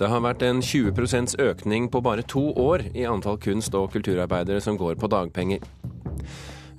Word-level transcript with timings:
Det 0.00 0.08
har 0.08 0.22
vært 0.24 0.40
en 0.46 0.62
20% 0.64 1.34
økning 1.44 1.90
på 1.92 2.00
bare 2.00 2.24
to 2.24 2.46
år 2.56 2.86
i 2.96 3.04
antall 3.04 3.36
kunst- 3.36 3.74
og 3.76 3.90
kulturarbeidere 3.92 4.62
som 4.64 4.78
går 4.80 4.96
på 4.96 5.10
dagpenger. 5.12 5.60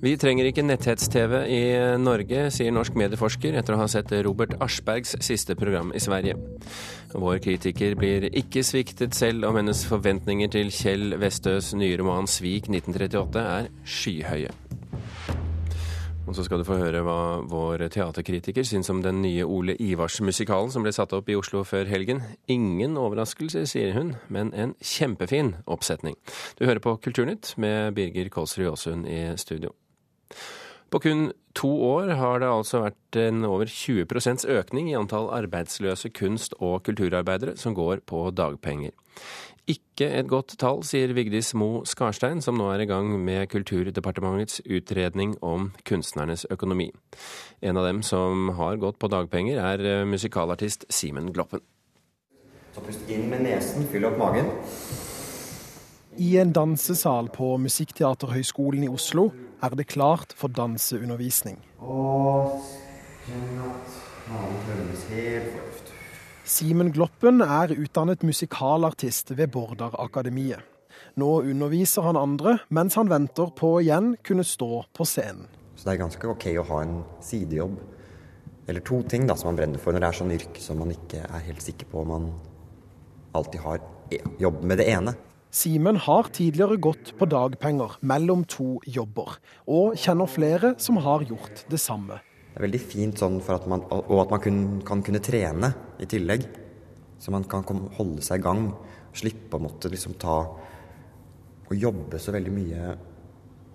Vi 0.02 0.16
trenger 0.18 0.48
ikke 0.48 0.64
netthets-TV 0.66 1.36
i 1.46 1.60
Norge, 2.02 2.48
sier 2.50 2.74
norsk 2.74 2.96
medieforsker 2.98 3.54
etter 3.54 3.76
å 3.76 3.78
ha 3.78 3.86
sett 3.86 4.10
Robert 4.26 4.56
Aschbergs 4.58 5.14
siste 5.22 5.54
program 5.54 5.92
i 5.94 6.02
Sverige. 6.02 6.34
Vår 7.14 7.38
kritiker 7.44 7.94
blir 7.94 8.26
ikke 8.32 8.64
sviktet 8.66 9.14
selv 9.14 9.46
om 9.46 9.60
hennes 9.60 9.84
forventninger 9.86 10.50
til 10.50 10.74
Kjell 10.74 11.14
Vestøs 11.22 11.70
nye 11.78 12.02
roman 12.02 12.26
'Svik 12.26 12.66
1938' 12.66 13.46
er 13.46 13.70
skyhøye. 13.86 14.50
Og 16.22 16.36
så 16.38 16.44
skal 16.46 16.62
du 16.62 16.66
få 16.66 16.78
høre 16.78 17.02
hva 17.02 17.42
vår 17.50 17.82
teaterkritiker 17.92 18.64
syns 18.66 18.90
om 18.92 19.00
den 19.02 19.18
nye 19.24 19.44
Ole 19.44 19.74
Ivars-musikalen 19.82 20.70
som 20.72 20.86
ble 20.86 20.92
satt 20.94 21.12
opp 21.16 21.28
i 21.28 21.36
Oslo 21.36 21.64
før 21.66 21.90
helgen. 21.90 22.22
Ingen 22.52 22.94
overraskelse, 23.00 23.64
sier 23.68 23.92
hun, 23.96 24.14
men 24.32 24.54
en 24.54 24.76
kjempefin 24.78 25.56
oppsetning. 25.66 26.16
Du 26.58 26.64
hører 26.68 26.82
på 26.84 26.94
Kulturnytt 27.02 27.56
med 27.60 27.96
Birger 27.98 28.30
Kolsrud 28.32 28.70
Aasund 28.70 29.10
i 29.10 29.24
studio. 29.36 29.74
På 30.92 31.00
kun 31.00 31.30
to 31.56 31.70
år 31.86 32.10
har 32.20 32.42
det 32.42 32.50
altså 32.52 32.82
vært 32.82 33.16
en 33.16 33.46
over 33.48 33.70
20% 33.70 34.44
økning 34.52 34.90
i 34.90 34.96
antall 34.98 35.30
arbeidsløse 35.32 36.10
kunst- 36.12 36.52
og 36.60 36.82
kulturarbeidere 36.84 37.56
som 37.56 37.72
går 37.76 38.02
på 38.04 38.26
dagpenger. 38.36 38.92
Ikke 39.70 40.08
et 40.18 40.26
godt 40.28 40.56
tall, 40.60 40.82
sier 40.84 41.14
Vigdis 41.16 41.52
Mo 41.56 41.84
Skarstein, 41.88 42.42
som 42.44 42.58
nå 42.58 42.66
er 42.74 42.82
i 42.82 42.88
gang 42.90 43.08
med 43.24 43.46
Kulturdepartementets 43.48 44.60
utredning 44.66 45.36
om 45.40 45.70
kunstnernes 45.88 46.44
økonomi. 46.50 46.90
En 47.62 47.78
av 47.78 47.86
dem 47.86 48.02
som 48.02 48.50
har 48.58 48.80
gått 48.82 48.98
på 48.98 49.08
dagpenger, 49.08 49.62
er 49.62 49.86
eh, 49.86 50.02
musikalartist 50.04 50.84
Simen 50.92 51.30
Gloppen. 51.32 51.62
Så 52.74 52.82
pust 52.84 53.08
inn 53.08 53.30
med 53.30 53.46
nesen, 53.46 53.86
fyll 53.92 54.08
opp 54.10 54.18
magen. 54.18 54.50
I 56.18 56.34
en 56.42 56.52
dansesal 56.52 57.30
på 57.32 57.54
Musikkteaterhøgskolen 57.62 58.84
i 58.84 58.90
Oslo 58.92 59.30
er 59.62 59.76
det 59.78 59.86
klart 59.90 60.34
for 60.36 60.52
danseundervisning. 60.52 61.60
Simen 66.44 66.92
Gloppen 66.92 67.40
er 67.40 67.72
utdannet 67.76 68.24
musikalartist 68.26 69.32
ved 69.38 69.52
Bordar-akademiet. 69.54 70.60
Nå 71.16 71.28
underviser 71.44 72.04
han 72.06 72.16
andre, 72.16 72.58
mens 72.68 72.96
han 72.98 73.10
venter 73.10 73.50
på 73.56 73.74
å 73.76 73.80
igjen 73.82 74.14
kunne 74.24 74.44
stå 74.44 74.84
på 74.96 75.06
scenen. 75.08 75.46
Så 75.76 75.86
det 75.86 75.94
er 75.94 76.02
ganske 76.04 76.28
ok 76.28 76.46
å 76.60 76.64
ha 76.68 76.80
en 76.84 76.98
sidejobb, 77.24 77.76
eller 78.70 78.84
to 78.86 79.00
ting 79.10 79.26
da, 79.26 79.36
som 79.36 79.50
man 79.50 79.58
brenner 79.58 79.82
for 79.82 79.94
når 79.94 80.04
det 80.04 80.08
er 80.08 80.18
sånn 80.20 80.34
yrke 80.36 80.62
som 80.62 80.78
man 80.82 80.92
ikke 80.94 81.24
er 81.26 81.46
helt 81.48 81.64
sikker 81.64 81.88
på 81.90 82.02
om 82.04 82.12
man 82.12 82.28
alltid 83.36 83.64
har 83.64 83.80
e- 84.12 84.20
jobb 84.40 84.62
med 84.68 84.78
det 84.78 84.88
ene. 84.92 85.14
Simen 85.52 85.98
har 86.00 86.30
tidligere 86.32 86.78
gått 86.80 87.10
på 87.18 87.26
dagpenger 87.28 87.98
mellom 88.08 88.46
to 88.48 88.78
jobber, 88.88 89.34
og 89.68 89.98
kjenner 90.00 90.30
flere 90.30 90.70
som 90.80 90.96
har 91.04 91.26
gjort 91.28 91.66
det 91.68 91.76
samme. 91.82 92.22
Det 92.52 92.56
er 92.56 92.64
veldig 92.64 92.80
fint 92.80 93.20
sånn 93.20 93.36
at 93.52 93.66
man, 93.68 93.84
og 93.92 94.16
at 94.22 94.32
man 94.32 94.40
kun, 94.40 94.62
kan 94.88 95.04
kunne 95.04 95.20
trene 95.20 95.74
i 96.00 96.08
tillegg. 96.08 96.46
Så 97.20 97.36
man 97.36 97.44
kan 97.44 97.68
holde 97.98 98.24
seg 98.24 98.40
i 98.40 98.46
gang. 98.48 98.64
Slippe 99.12 99.58
å 99.58 99.62
måtte 99.62 99.92
liksom 99.92 100.16
ta 100.20 100.38
og 101.68 101.76
jobbe 101.76 102.16
så 102.20 102.32
veldig 102.32 102.52
mye 102.56 102.96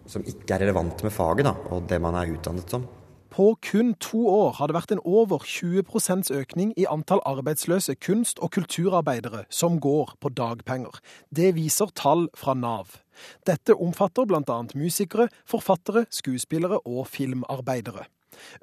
som 0.09 0.25
ikke 0.25 0.58
er 0.58 0.66
relevant 0.66 1.06
med 1.06 1.14
faget 1.14 1.45
da, 1.45 1.53
og 1.69 1.86
det 1.89 2.02
man 2.02 2.17
er 2.17 2.34
utdannet 2.34 2.73
som. 2.73 2.89
På 3.38 3.56
kun 3.62 3.94
to 4.02 4.24
år 4.28 4.56
har 4.58 4.66
det 4.66 4.74
vært 4.74 4.92
en 4.96 5.02
over 5.06 5.44
20% 5.46 6.32
økning 6.34 6.72
i 6.74 6.88
antall 6.90 7.20
arbeidsløse 7.22 7.94
kunst- 8.02 8.40
og 8.42 8.50
kulturarbeidere 8.56 9.44
som 9.53 9.75
går 9.78 10.16
på 10.18 10.31
dagpenger. 10.34 10.98
Det 11.30 11.52
viser 11.53 11.94
tall 11.94 12.31
fra 12.34 12.56
Nav. 12.58 12.96
Dette 13.46 13.76
omfatter 13.78 14.26
bl.a. 14.26 14.58
musikere, 14.74 15.28
forfattere, 15.46 16.08
skuespillere 16.09 16.80
og 16.81 17.06
filmarbeidere. 17.14 18.08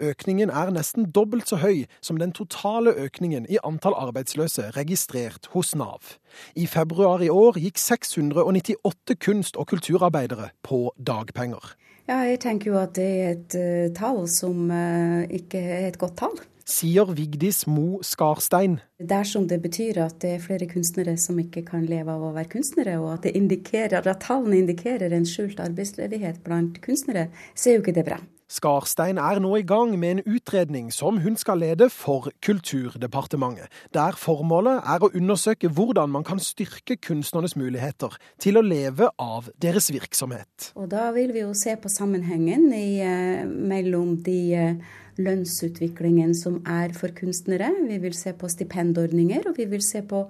Økningen 0.03 0.51
er 0.51 0.75
nesten 0.75 1.07
dobbelt 1.15 1.47
så 1.49 1.61
høy 1.63 1.87
som 2.03 2.19
den 2.19 2.35
totale 2.35 2.97
økningen 2.99 3.47
i 3.47 3.63
antall 3.63 3.95
arbeidsløse 3.95 4.73
registrert 4.75 5.53
hos 5.55 5.77
Nav. 5.79 6.17
I 6.59 6.67
februar 6.67 7.23
i 7.23 7.31
år 7.31 7.63
gikk 7.63 7.79
698 7.79 9.19
kunst- 9.23 9.57
og 9.57 9.71
kulturarbeidere 9.71 10.51
på 10.67 10.89
dagpenger. 10.99 11.77
Ja, 12.05 12.19
jeg 12.29 12.43
tenker 12.43 12.69
jo 12.69 12.81
at 12.81 12.93
det 12.99 13.05
er 13.09 13.31
et 13.33 13.55
uh, 13.57 13.93
tall 13.97 14.27
som 14.29 14.67
uh, 14.69 15.23
ikke 15.33 15.61
er 15.61 15.87
et 15.89 15.97
godt 16.01 16.19
tall. 16.21 16.37
Sier 16.69 17.09
Vigdis 17.13 17.67
Mo 17.69 17.99
Skarstein. 18.05 18.79
Dersom 19.01 19.47
det 19.49 19.59
betyr 19.65 20.01
at 20.05 20.17
det 20.21 20.35
er 20.37 20.45
flere 20.45 20.69
kunstnere 20.69 21.17
som 21.21 21.41
ikke 21.41 21.65
kan 21.69 21.85
leve 21.89 22.13
av 22.13 22.25
å 22.25 22.33
være 22.37 22.53
kunstnere, 22.57 22.97
og 23.01 23.11
at, 23.19 23.27
det 23.27 23.35
indikerer, 23.37 24.01
at 24.01 24.23
tallene 24.25 24.63
indikerer 24.63 25.13
en 25.13 25.29
skjult 25.29 25.61
arbeidsledighet 25.61 26.41
blant 26.45 26.81
kunstnere, 26.85 27.29
så 27.53 27.71
er 27.71 27.77
jo 27.77 27.85
ikke 27.85 27.97
det 28.01 28.07
bra. 28.09 28.21
Skarstein 28.55 29.19
er 29.19 29.41
nå 29.43 29.57
i 29.59 29.65
gang 29.67 29.97
med 29.99 30.19
en 30.19 30.37
utredning 30.37 30.91
som 30.95 31.19
hun 31.25 31.35
skal 31.41 31.59
lede 31.65 31.89
for 31.91 32.29
Kulturdepartementet, 32.45 33.67
der 33.95 34.15
formålet 34.19 34.85
er 34.87 35.03
å 35.03 35.11
undersøke 35.11 35.71
hvordan 35.75 36.13
man 36.15 36.27
kan 36.27 36.43
styrke 36.43 36.97
kunstnernes 37.03 37.57
muligheter 37.59 38.15
til 38.43 38.61
å 38.61 38.63
leve 38.63 39.09
av 39.19 39.49
deres 39.63 39.91
virksomhet. 39.91 40.71
Og 40.79 40.87
da 40.93 41.09
vil 41.17 41.35
vi 41.35 41.43
jo 41.43 41.55
se 41.59 41.75
på 41.81 41.91
sammenhengen 41.91 42.69
i, 42.77 43.01
eh, 43.03 43.43
mellom 43.45 44.17
de 44.23 44.41
eh, 44.55 44.77
lønnsutviklingen 45.19 46.35
som 46.39 46.61
er 46.67 46.95
for 46.95 47.15
kunstnere. 47.17 47.73
Vi 47.89 47.99
vil 47.99 48.15
se 48.15 48.35
på 48.39 48.51
stipendordninger, 48.51 49.49
og 49.49 49.59
vi 49.59 49.67
vil 49.67 49.83
se 49.83 50.03
på 50.03 50.29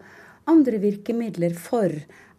andre 0.49 0.81
virkemidler 0.81 1.57
for 1.57 1.93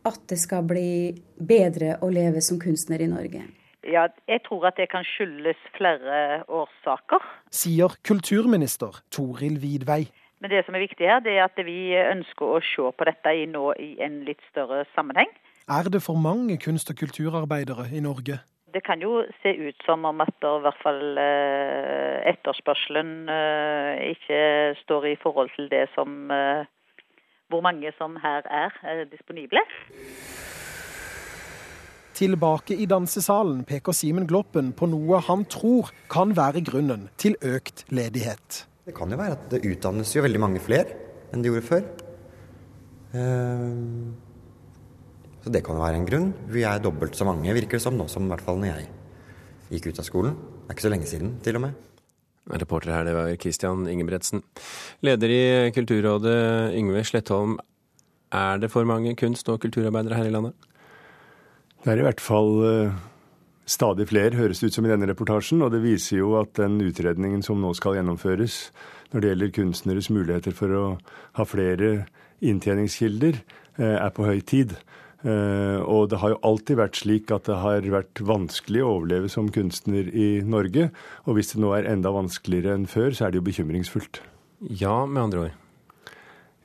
at 0.05 0.25
det 0.29 0.39
skal 0.41 0.65
bli 0.65 1.13
bedre 1.37 1.97
å 2.01 2.09
leve 2.13 2.41
som 2.41 2.59
kunstner 2.61 3.01
i 3.01 3.09
Norge. 3.09 3.45
Ja, 3.85 4.07
jeg 4.27 4.41
tror 4.47 4.65
at 4.67 4.77
det 4.77 4.89
kan 4.89 5.05
skyldes 5.05 5.59
flere 5.77 6.43
årsaker. 6.49 7.21
Sier 7.53 7.93
kulturminister 8.07 9.01
Toril 9.13 9.59
Vidvei. 9.61 10.07
Men 10.41 10.51
det 10.51 10.65
som 10.65 10.75
er 10.75 10.83
viktig 10.83 11.07
her, 11.07 11.21
det 11.25 11.37
er 11.37 11.45
at 11.45 11.59
vi 11.65 11.93
ønsker 11.95 12.57
å 12.57 12.63
se 12.65 12.89
på 12.97 13.07
dette 13.07 13.31
i 13.33 13.45
nå 13.49 13.71
i 13.81 13.95
en 14.03 14.23
litt 14.27 14.41
større 14.51 14.83
sammenheng. 14.95 15.31
Er 15.69 15.89
det 15.89 16.03
for 16.03 16.19
mange 16.19 16.57
kunst- 16.61 16.91
og 16.91 16.99
kulturarbeidere 16.99 17.87
i 17.93 18.01
Norge? 18.03 18.41
Det 18.73 18.83
kan 18.83 18.99
jo 18.99 19.23
se 19.41 19.53
ut 19.55 19.85
som 19.87 20.03
om 20.05 20.21
at 20.21 20.43
i 20.43 20.53
hvert 20.65 20.81
fall 20.83 21.17
eh, 21.17 22.17
etterspørselen 22.33 23.29
eh, 23.31 24.11
ikke 24.11 24.39
står 24.81 25.07
i 25.13 25.15
forhold 25.23 25.49
til 25.55 25.69
det 25.71 25.85
som 25.95 26.31
eh, 26.31 26.67
hvor 27.49 27.61
mange 27.61 27.91
som 27.97 28.17
her 28.21 28.43
er 28.51 29.05
disponible. 29.11 29.63
Tilbake 32.15 32.77
i 32.79 32.85
dansesalen 32.87 33.65
peker 33.67 33.91
Simen 33.91 34.23
Gloppen 34.29 34.69
på 34.77 34.87
noe 34.87 35.19
han 35.27 35.41
tror 35.51 35.89
kan 36.11 36.31
være 36.37 36.61
grunnen 36.63 37.09
til 37.19 37.35
økt 37.43 37.83
ledighet. 37.91 38.61
Det 38.87 38.93
kan 38.95 39.11
jo 39.11 39.17
være 39.19 39.35
at 39.35 39.49
det 39.51 39.65
utdannes 39.67 40.13
jo 40.15 40.23
veldig 40.23 40.39
mange 40.39 40.61
flere 40.63 40.95
enn 41.33 41.43
det 41.43 41.51
gjorde 41.51 41.67
før. 41.67 41.83
Så 45.43 45.51
det 45.51 45.61
kan 45.65 45.75
jo 45.75 45.83
være 45.83 45.99
en 45.99 46.07
grunn. 46.07 46.29
Vi 46.55 46.63
er 46.63 46.79
dobbelt 46.83 47.17
så 47.19 47.27
mange, 47.27 47.51
virker 47.57 47.75
det 47.75 47.83
som 47.83 47.97
nå, 47.99 48.07
som 48.11 48.23
i 48.23 48.31
hvert 48.31 48.45
fall 48.45 48.61
når 48.61 48.71
jeg 48.71 48.87
gikk 49.75 49.89
ut 49.91 49.99
av 49.99 50.07
skolen. 50.07 50.37
Det 50.39 50.69
er 50.69 50.77
ikke 50.77 50.85
så 50.85 50.93
lenge 50.93 51.09
siden, 51.09 51.33
til 51.43 51.59
og 51.59 51.65
med. 51.65 51.73
Reporter 52.61 52.93
her, 52.93 53.03
det 53.07 53.15
var 53.17 53.33
Christian 53.41 53.87
Ingebretsen. 53.89 54.43
Leder 55.03 55.33
i 55.33 55.43
Kulturrådet, 55.75 56.71
Yngve 56.77 57.03
Slettholm. 57.03 57.57
Er 58.31 58.61
det 58.61 58.71
for 58.71 58.87
mange 58.87 59.15
kunst- 59.19 59.49
og 59.49 59.59
kulturarbeidere 59.65 60.15
her 60.21 60.29
i 60.29 60.33
landet? 60.33 60.53
Det 61.85 61.93
er 61.93 61.99
i 62.01 62.05
hvert 62.07 62.21
fall 62.23 62.55
uh, 62.65 62.93
stadig 63.69 64.07
flere, 64.09 64.33
høres 64.39 64.57
det 64.57 64.71
ut 64.71 64.77
som 64.79 64.87
i 64.87 64.89
denne 64.89 65.05
reportasjen. 65.05 65.61
Og 65.61 65.69
det 65.69 65.83
viser 65.83 66.17
jo 66.17 66.31
at 66.39 66.55
den 66.57 66.79
utredningen 66.81 67.43
som 67.45 67.59
nå 67.61 67.75
skal 67.77 67.99
gjennomføres 67.99 68.55
når 69.13 69.21
det 69.21 69.29
gjelder 69.29 69.51
kunstneres 69.53 70.09
muligheter 70.09 70.55
for 70.57 70.73
å 70.73 70.85
ha 71.37 71.45
flere 71.45 71.91
inntjeningskilder, 72.41 73.37
uh, 73.77 73.97
er 73.99 74.09
på 74.17 74.25
høy 74.25 74.41
tid. 74.41 74.73
Uh, 75.21 75.77
og 75.85 76.09
det 76.09 76.23
har 76.23 76.33
jo 76.33 76.41
alltid 76.49 76.79
vært 76.81 76.97
slik 77.03 77.29
at 77.33 77.45
det 77.51 77.59
har 77.61 77.85
vært 77.93 78.23
vanskelig 78.33 78.81
å 78.81 78.89
overleve 78.95 79.29
som 79.29 79.51
kunstner 79.53 80.09
i 80.09 80.39
Norge. 80.41 80.87
Og 81.29 81.37
hvis 81.37 81.53
det 81.53 81.61
nå 81.61 81.69
er 81.77 81.91
enda 81.93 82.09
vanskeligere 82.17 82.79
enn 82.79 82.89
før, 82.89 83.13
så 83.13 83.27
er 83.27 83.35
det 83.35 83.43
jo 83.43 83.45
bekymringsfullt. 83.51 84.23
Ja, 84.73 85.03
med 85.05 85.27
andre 85.27 85.45
ord. 85.45 85.61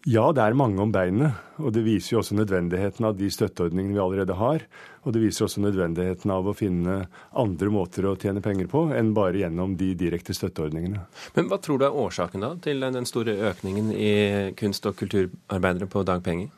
Ja, 0.09 0.31
det 0.33 0.41
er 0.41 0.55
mange 0.57 0.81
om 0.81 0.93
beinet. 0.95 1.37
Og 1.61 1.75
det 1.77 1.83
viser 1.85 2.15
jo 2.15 2.21
også 2.23 2.33
nødvendigheten 2.39 3.05
av 3.05 3.19
de 3.19 3.27
støtteordningene 3.29 3.93
vi 3.93 4.01
allerede 4.01 4.37
har. 4.39 4.63
Og 5.05 5.13
det 5.13 5.21
viser 5.21 5.45
også 5.45 5.61
nødvendigheten 5.61 6.33
av 6.33 6.47
å 6.49 6.55
finne 6.57 7.03
andre 7.37 7.73
måter 7.73 8.09
å 8.09 8.15
tjene 8.17 8.41
penger 8.41 8.71
på 8.73 8.87
enn 8.97 9.13
bare 9.17 9.43
gjennom 9.43 9.75
de 9.77 9.91
direkte 10.01 10.33
støtteordningene. 10.37 11.03
Men 11.37 11.51
hva 11.51 11.61
tror 11.61 11.83
du 11.83 11.85
er 11.85 11.99
årsaken 12.01 12.47
da 12.47 12.55
til 12.65 12.81
den 12.81 13.09
store 13.09 13.35
økningen 13.51 13.93
i 13.93 14.15
kunst- 14.57 14.89
og 14.89 14.97
kulturarbeidere 15.03 15.91
på 15.93 16.07
dagpenger? 16.09 16.49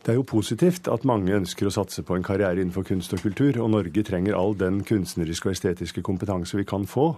Det 0.00 0.14
er 0.14 0.20
jo 0.20 0.28
positivt 0.30 0.86
at 0.88 1.02
mange 1.04 1.34
ønsker 1.36 1.66
å 1.66 1.74
satse 1.74 2.06
på 2.06 2.14
en 2.16 2.24
karriere 2.24 2.62
innenfor 2.62 2.86
kunst 2.88 3.12
og 3.18 3.20
kultur, 3.26 3.58
og 3.60 3.74
Norge 3.74 4.06
trenger 4.06 4.38
all 4.38 4.54
den 4.56 4.78
kunstneriske 4.86 5.50
og 5.50 5.58
estetiske 5.58 6.06
kompetanse 6.06 6.56
vi 6.56 6.64
kan 6.64 6.86
få. 6.88 7.16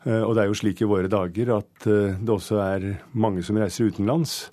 Og 0.00 0.34
det 0.34 0.42
er 0.42 0.50
jo 0.50 0.58
slik 0.58 0.82
i 0.82 0.88
våre 0.88 1.08
dager 1.12 1.54
at 1.58 1.86
det 1.86 2.32
også 2.32 2.58
er 2.64 2.86
mange 3.12 3.44
som 3.44 3.56
reiser 3.60 3.88
utenlands. 3.88 4.50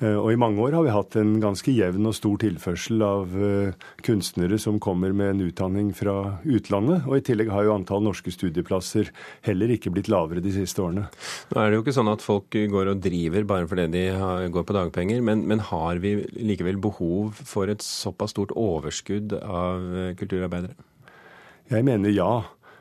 Eh, 0.00 0.16
og 0.16 0.30
i 0.32 0.38
mange 0.40 0.60
år 0.64 0.74
har 0.78 0.84
vi 0.86 0.92
hatt 0.94 1.16
en 1.20 1.34
ganske 1.42 1.72
jevn 1.76 2.08
og 2.08 2.16
stor 2.16 2.38
tilførsel 2.40 3.02
av 3.04 3.34
eh, 3.36 3.88
kunstnere 4.06 4.56
som 4.60 4.80
kommer 4.80 5.12
med 5.16 5.34
en 5.34 5.42
utdanning 5.50 5.90
fra 5.96 6.40
utlandet. 6.40 7.04
Og 7.04 7.18
i 7.18 7.24
tillegg 7.26 7.52
har 7.52 7.66
jo 7.66 7.74
antall 7.76 8.04
norske 8.06 8.32
studieplasser 8.32 9.12
heller 9.46 9.74
ikke 9.74 9.92
blitt 9.92 10.08
lavere 10.12 10.44
de 10.44 10.54
siste 10.56 10.80
årene. 10.84 11.08
Nå 11.52 11.60
er 11.60 11.68
det 11.68 11.78
jo 11.78 11.84
ikke 11.84 11.96
sånn 11.98 12.12
at 12.12 12.24
folk 12.24 12.56
går 12.72 12.94
og 12.94 13.02
driver 13.04 13.48
bare 13.48 13.68
fordi 13.68 13.88
de 13.92 14.06
går 14.54 14.66
på 14.66 14.78
dagpenger, 14.78 15.20
men, 15.26 15.44
men 15.50 15.64
har 15.68 16.00
vi 16.00 16.16
likevel 16.32 16.80
behov 16.80 17.36
for 17.44 17.68
et 17.68 17.84
såpass 17.84 18.32
stort 18.32 18.56
overskudd 18.56 19.36
av 19.42 19.84
eh, 19.92 20.14
kulturarbeidere? 20.16 20.78
Jeg 21.70 21.86
mener 21.86 22.10
ja. 22.10 22.32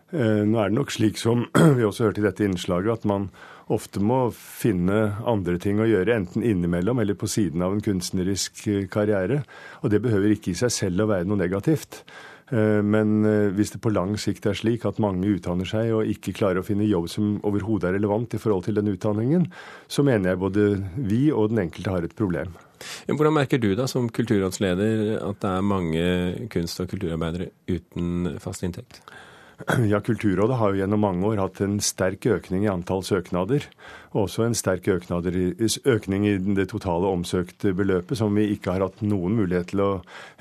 Nå 0.10 0.58
er 0.58 0.72
det 0.72 0.74
nok 0.74 0.90
slik 0.90 1.20
som 1.22 1.44
vi 1.78 1.84
også 1.86 2.08
hørte 2.08 2.24
i 2.24 2.26
dette 2.26 2.42
innslaget, 2.42 3.04
at 3.04 3.04
man 3.06 3.28
ofte 3.74 4.02
må 4.02 4.22
finne 4.34 4.98
andre 5.30 5.60
ting 5.62 5.82
å 5.82 5.88
gjøre, 5.90 6.16
enten 6.16 6.46
innimellom 6.46 7.02
eller 7.04 7.18
på 7.20 7.30
siden 7.30 7.64
av 7.66 7.76
en 7.76 7.84
kunstnerisk 7.86 8.66
eh, 8.68 8.88
karriere. 8.92 9.44
Og 9.84 9.94
det 9.94 10.02
behøver 10.04 10.34
ikke 10.34 10.54
i 10.54 10.60
seg 10.60 10.74
selv 10.74 11.06
å 11.06 11.10
være 11.12 11.30
noe 11.30 11.40
negativt. 11.40 12.02
Eh, 12.50 12.80
men 12.82 13.20
eh, 13.30 13.52
hvis 13.54 13.76
det 13.76 13.82
på 13.84 13.94
lang 13.94 14.16
sikt 14.22 14.48
er 14.50 14.58
slik 14.58 14.88
at 14.90 15.02
mange 15.04 15.30
utdanner 15.36 15.70
seg 15.70 15.94
og 15.94 16.10
ikke 16.10 16.34
klarer 16.40 16.64
å 16.64 16.66
finne 16.66 16.88
jobb 16.90 17.10
som 17.12 17.38
overhodet 17.46 17.92
er 17.92 17.98
relevant 18.00 18.34
i 18.34 18.42
forhold 18.42 18.66
til 18.66 18.80
den 18.80 18.90
utdanningen, 18.94 19.48
så 19.88 20.06
mener 20.08 20.34
jeg 20.34 20.42
både 20.42 20.68
vi 20.98 21.28
og 21.30 21.54
den 21.54 21.68
enkelte 21.68 21.94
har 21.94 22.10
et 22.10 22.18
problem. 22.18 22.58
Hvordan 23.10 23.36
merker 23.36 23.60
du 23.60 23.74
da 23.76 23.90
som 23.92 24.08
kulturrådsleder 24.08 25.18
at 25.20 25.42
det 25.44 25.50
er 25.52 25.66
mange 25.68 26.04
kunst- 26.54 26.80
og 26.82 26.88
kulturarbeidere 26.94 27.52
uten 27.68 28.38
fast 28.42 28.64
inntekt? 28.66 29.04
Ja, 29.92 30.00
Kulturrådet 30.00 30.58
har 30.58 30.72
jo 30.72 30.80
gjennom 30.80 31.02
mange 31.04 31.28
år 31.28 31.42
hatt 31.44 31.60
en 31.64 31.80
sterk 31.84 32.26
økning 32.32 32.66
i 32.66 32.72
antall 32.72 33.04
søknader. 33.06 33.66
Og 34.14 34.26
også 34.26 34.46
en 34.48 34.56
sterk 34.58 34.88
økning 34.90 36.26
i 36.26 36.36
det 36.58 36.70
totale 36.72 37.10
omsøkte 37.12 37.76
beløpet, 37.78 38.18
som 38.18 38.34
vi 38.36 38.48
ikke 38.56 38.74
har 38.74 38.88
hatt 38.88 39.04
noen 39.06 39.36
mulighet 39.38 39.70
til 39.74 39.84
å 39.86 39.90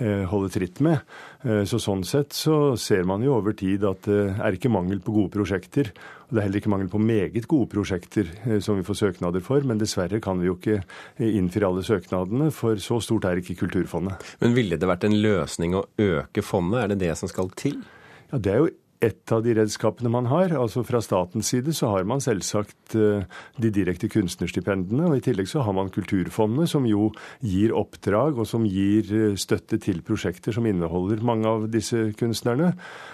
eh, 0.00 0.24
holde 0.30 0.52
tritt 0.54 0.80
med. 0.84 1.02
Eh, 1.42 1.64
så 1.68 1.80
Sånn 1.82 2.04
sett 2.06 2.36
så 2.36 2.76
ser 2.80 3.04
man 3.08 3.24
jo 3.24 3.36
over 3.38 3.56
tid 3.58 3.84
at 3.88 4.06
det 4.08 4.38
er 4.38 4.56
ikke 4.56 4.72
mangel 4.72 5.02
på 5.04 5.14
gode 5.14 5.34
prosjekter. 5.36 5.92
Og 6.28 6.34
det 6.34 6.40
er 6.40 6.48
heller 6.48 6.60
ikke 6.60 6.72
mangel 6.72 6.90
på 6.92 7.02
meget 7.02 7.46
gode 7.50 7.70
prosjekter 7.72 8.32
eh, 8.44 8.58
som 8.64 8.78
vi 8.78 8.86
får 8.86 9.02
søknader 9.02 9.44
for. 9.44 9.64
Men 9.66 9.80
dessverre 9.82 10.22
kan 10.24 10.40
vi 10.40 10.50
jo 10.50 10.56
ikke 10.58 10.82
innfri 11.24 11.66
alle 11.66 11.84
søknadene, 11.86 12.50
for 12.54 12.80
så 12.82 13.00
stort 13.04 13.28
er 13.28 13.42
ikke 13.42 13.58
Kulturfondet. 13.58 14.36
Men 14.44 14.54
ville 14.56 14.78
det 14.78 14.88
vært 14.88 15.08
en 15.08 15.20
løsning 15.20 15.76
å 15.76 15.86
øke 15.98 16.44
fondet? 16.44 16.84
Er 16.84 16.92
det 16.92 17.02
det 17.02 17.16
som 17.18 17.30
skal 17.30 17.50
til? 17.58 17.80
Ja, 18.28 18.38
Det 18.38 18.52
er 18.52 18.62
jo 18.62 18.68
et 19.04 19.32
av 19.32 19.42
de 19.44 19.54
redskapene 19.54 20.10
man 20.10 20.26
har. 20.30 20.52
Altså 20.58 20.82
Fra 20.86 21.00
statens 21.04 21.50
side 21.52 21.74
så 21.76 21.92
har 21.92 22.06
man 22.08 22.22
selvsagt 22.22 22.96
eh, 22.98 23.26
de 23.60 23.70
direkte 23.74 24.10
kunstnerstipendene. 24.10 25.06
Og 25.06 25.18
i 25.18 25.24
tillegg 25.24 25.50
så 25.50 25.62
har 25.66 25.76
man 25.76 25.92
Kulturfondet, 25.94 26.70
som 26.72 26.86
jo 26.88 27.10
gir 27.44 27.74
oppdrag 27.76 28.38
og 28.38 28.48
som 28.50 28.66
gir 28.66 29.10
eh, 29.14 29.36
støtte 29.38 29.78
til 29.82 30.02
prosjekter 30.06 30.54
som 30.54 30.66
inneholder 30.66 31.22
mange 31.26 31.50
av 31.50 31.68
disse 31.72 32.08
kunstnerne. 32.18 32.72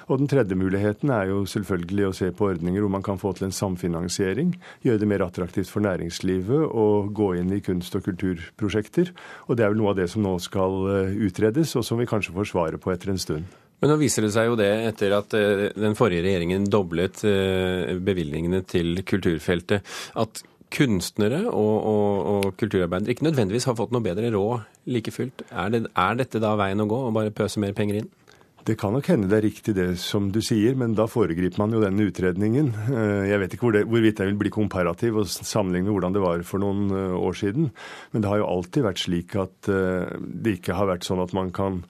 Og 0.09 0.23
den 0.23 0.31
tredje 0.31 0.57
muligheten 0.59 1.13
er 1.15 1.31
jo 1.33 1.43
selvfølgelig 1.49 2.09
å 2.09 2.15
se 2.17 2.31
på 2.35 2.49
ordninger 2.53 2.85
hvor 2.85 2.95
man 2.97 3.05
kan 3.05 3.21
få 3.21 3.35
til 3.37 3.49
en 3.49 3.57
samfinansiering. 3.57 4.55
Gjøre 4.87 5.03
det 5.03 5.11
mer 5.11 5.27
attraktivt 5.27 5.73
for 5.73 5.85
næringslivet 5.85 6.65
å 6.71 6.87
gå 7.13 7.35
inn 7.41 7.53
i 7.53 7.63
kunst- 7.65 7.97
og 7.99 8.07
kulturprosjekter. 8.09 9.13
Og 9.49 9.59
det 9.59 9.67
er 9.67 9.75
vel 9.75 9.83
noe 9.83 9.93
av 9.93 10.01
det 10.01 10.09
som 10.13 10.25
nå 10.25 10.39
skal 10.43 10.81
eh, 10.95 11.21
utredes, 11.29 11.77
og 11.77 11.85
som 11.85 12.01
vi 12.01 12.09
kanskje 12.09 12.37
får 12.37 12.51
svaret 12.55 12.81
på 12.81 12.95
etter 12.95 13.13
en 13.13 13.21
stund. 13.21 13.53
Men 13.85 13.91
nå 13.93 13.99
viser 14.01 14.25
det 14.25 14.31
seg 14.33 14.47
jo 14.49 14.55
det, 14.57 14.71
etter 14.89 15.13
at 15.13 15.35
eh, 15.37 15.67
den 15.77 15.93
forrige 15.93 16.25
regjeringen 16.25 16.65
doblet 16.73 17.19
eh, 17.29 17.91
bevilgningene 18.01 18.63
til 18.65 19.03
kulturfeltet, 19.05 19.85
at 20.17 20.41
kunstnere 20.73 21.43
og, 21.51 21.75
og, 21.91 22.15
og, 22.31 22.47
kulturarbeidere 22.57 23.13
ikke 23.13 23.27
nødvendigvis 23.27 23.67
har 23.69 23.77
fått 23.77 23.93
noe 23.93 24.01
bedre 24.07 24.31
råd 24.33 24.89
like 24.89 25.13
fullt. 25.13 25.45
Er, 25.53 25.69
det, 25.75 25.83
er 26.01 26.17
dette 26.17 26.41
da 26.41 26.55
veien 26.57 26.81
å 26.81 26.87
gå, 26.89 26.97
å 26.97 27.13
bare 27.13 27.35
pøse 27.37 27.61
mer 27.61 27.77
penger 27.77 28.01
inn? 28.01 28.09
Det 28.65 28.79
kan 28.81 28.97
nok 28.97 29.11
hende 29.13 29.29
det 29.29 29.37
er 29.37 29.47
riktig 29.51 29.77
det 29.77 29.87
som 30.01 30.33
du 30.33 30.41
sier, 30.41 30.81
men 30.81 30.97
da 30.97 31.05
foregriper 31.05 31.61
man 31.61 31.77
jo 31.77 31.85
denne 31.85 32.09
utredningen. 32.09 32.73
Eh, 32.89 33.27
jeg 33.35 33.43
vet 33.45 33.59
ikke 33.59 33.69
hvor 33.69 33.77
det, 33.77 33.85
hvorvidt 33.93 34.25
jeg 34.25 34.33
vil 34.33 34.41
bli 34.47 34.55
komparativ 34.57 35.21
og 35.21 35.29
sammenligne 35.29 35.93
hvordan 35.93 36.17
det 36.17 36.25
var 36.25 36.49
for 36.49 36.65
noen 36.65 36.89
år 37.21 37.37
siden. 37.45 37.69
Men 38.17 38.25
det 38.25 38.33
har 38.33 38.41
jo 38.41 38.49
alltid 38.49 38.89
vært 38.89 39.05
slik 39.05 39.37
at 39.45 39.69
det 39.69 40.57
ikke 40.57 40.81
har 40.81 40.89
vært 40.95 41.05
sånn 41.05 41.21
at 41.21 41.37
man 41.37 41.53
kan 41.53 41.83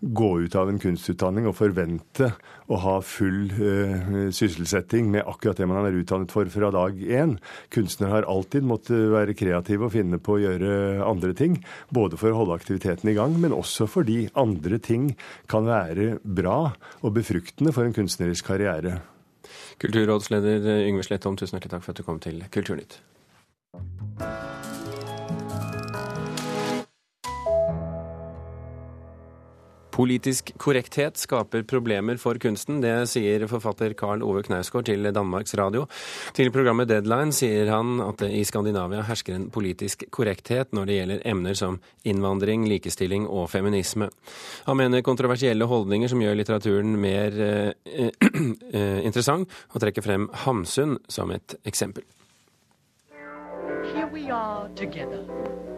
gå 0.00 0.40
ut 0.40 0.54
av 0.54 0.68
en 0.68 0.78
kunstutdanning 0.80 1.46
og 1.48 1.56
forvente 1.56 2.28
å 2.68 2.78
ha 2.82 2.96
full 3.04 3.48
uh, 3.56 4.28
sysselsetting 4.34 5.08
med 5.12 5.24
akkurat 5.24 5.56
det 5.60 5.68
man 5.70 5.86
er 5.88 5.96
utdannet 5.96 6.32
for 6.34 6.48
fra 6.52 6.70
dag 6.74 7.00
én. 7.00 7.36
Kunstnere 7.72 8.18
har 8.18 8.28
alltid 8.30 8.66
måttet 8.68 9.08
være 9.14 9.36
kreative 9.38 9.88
og 9.88 9.94
finne 9.96 10.20
på 10.20 10.36
å 10.36 10.42
gjøre 10.44 10.70
andre 11.06 11.32
ting. 11.38 11.58
Både 11.88 12.20
for 12.20 12.32
å 12.32 12.42
holde 12.42 12.60
aktiviteten 12.60 13.10
i 13.12 13.16
gang, 13.16 13.38
men 13.40 13.56
også 13.56 13.88
fordi 13.90 14.26
andre 14.36 14.80
ting 14.82 15.14
kan 15.50 15.68
være 15.68 16.16
bra 16.22 16.60
og 17.00 17.16
befruktende 17.16 17.72
for 17.72 17.88
en 17.88 17.96
kunstnerisk 17.96 18.52
karriere. 18.52 19.00
Kulturrådsleder 19.80 20.86
Yngve 20.86 21.04
Slettholm, 21.06 21.36
tusen 21.40 21.56
hjertelig 21.56 21.76
takk 21.76 21.86
for 21.86 21.96
at 21.96 22.00
du 22.00 22.06
kom 22.06 22.20
til 22.22 22.42
Kulturnytt. 22.52 23.00
Politisk 29.96 30.50
korrekthet 30.60 31.16
skaper 31.16 31.62
problemer 31.64 32.18
for 32.20 32.36
kunsten. 32.36 32.82
Det 32.84 32.92
sier 33.08 33.46
forfatter 33.48 33.94
Karl 33.96 34.20
Ove 34.26 34.42
Knausgård 34.44 34.90
til 34.90 35.08
Danmarks 35.08 35.56
Radio. 35.56 35.86
Til 36.36 36.50
programmet 36.52 36.90
Deadline 36.90 37.32
sier 37.32 37.70
han 37.72 38.02
at 38.04 38.20
det 38.20 38.28
i 38.36 38.42
Skandinavia 38.44 39.06
hersker 39.08 39.38
en 39.38 39.46
politisk 39.54 40.04
korrekthet 40.12 40.76
når 40.76 40.90
det 40.90 40.98
gjelder 40.98 41.24
emner 41.32 41.56
som 41.56 41.78
innvandring, 42.04 42.66
likestilling 42.68 43.24
og 43.24 43.48
feminisme. 43.54 44.10
Han 44.68 44.80
mener 44.82 45.04
kontroversielle 45.06 45.64
holdninger 45.64 46.12
som 46.12 46.20
gjør 46.20 46.36
litteraturen 46.42 46.92
mer 47.00 47.40
eh, 47.40 48.12
eh, 48.76 49.00
interessant, 49.00 49.48
og 49.72 49.80
trekker 49.80 50.04
frem 50.04 50.28
Hamsun 50.44 50.98
som 51.08 51.32
et 51.32 51.56
eksempel. 51.64 52.04
Here 53.94 54.08
we 54.12 54.28
are 54.28 54.68
together, 54.76 55.24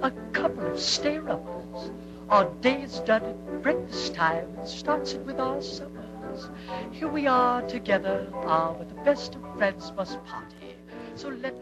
a 0.02 0.10
couple 0.32 0.72
of 0.72 0.80
stay-uppers. 0.80 2.07
Our 2.30 2.44
day's 2.62 3.00
done 3.06 3.24
at 3.24 3.62
breakfast 3.62 4.14
time 4.14 4.44
and 4.58 4.68
starts 4.68 5.14
it 5.14 5.26
with 5.26 5.40
our 5.40 5.62
suppers. 5.62 6.50
Here 6.92 7.08
we 7.08 7.26
are 7.26 7.62
together, 7.62 8.28
ah, 8.34 8.74
but 8.78 8.88
the 8.88 9.02
best 9.04 9.36
of 9.36 9.42
friends 9.58 9.92
must 9.96 10.18
party. 10.24 10.68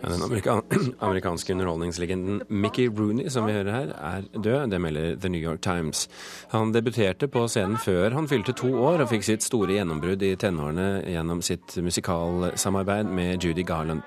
Ja, 0.03 0.09
den 0.09 0.23
amerikan 0.23 0.63
amerikanske 0.99 1.53
underholdningslegenden 1.53 2.43
Mickey 2.49 2.89
Rooney 2.89 3.29
som 3.29 3.47
vi 3.47 3.53
hører 3.53 3.73
her, 3.73 3.89
er 3.89 4.23
død. 4.39 4.71
Det 4.71 4.81
melder 4.81 5.17
The 5.17 5.29
New 5.29 5.41
York 5.41 5.61
Times. 5.61 6.09
Han 6.49 6.75
debuterte 6.75 7.29
på 7.29 7.49
scenen 7.49 7.79
før 7.79 8.11
han 8.11 8.29
fylte 8.29 8.53
to 8.53 8.75
år, 8.75 9.01
og 9.01 9.09
fikk 9.09 9.25
sitt 9.25 9.47
store 9.47 9.73
gjennombrudd 9.79 10.23
i 10.23 10.35
tenårene 10.37 11.03
gjennom 11.07 11.41
sitt 11.43 11.79
musikalsamarbeid 11.83 13.09
med 13.09 13.45
Judy 13.45 13.65
Garland. 13.65 14.03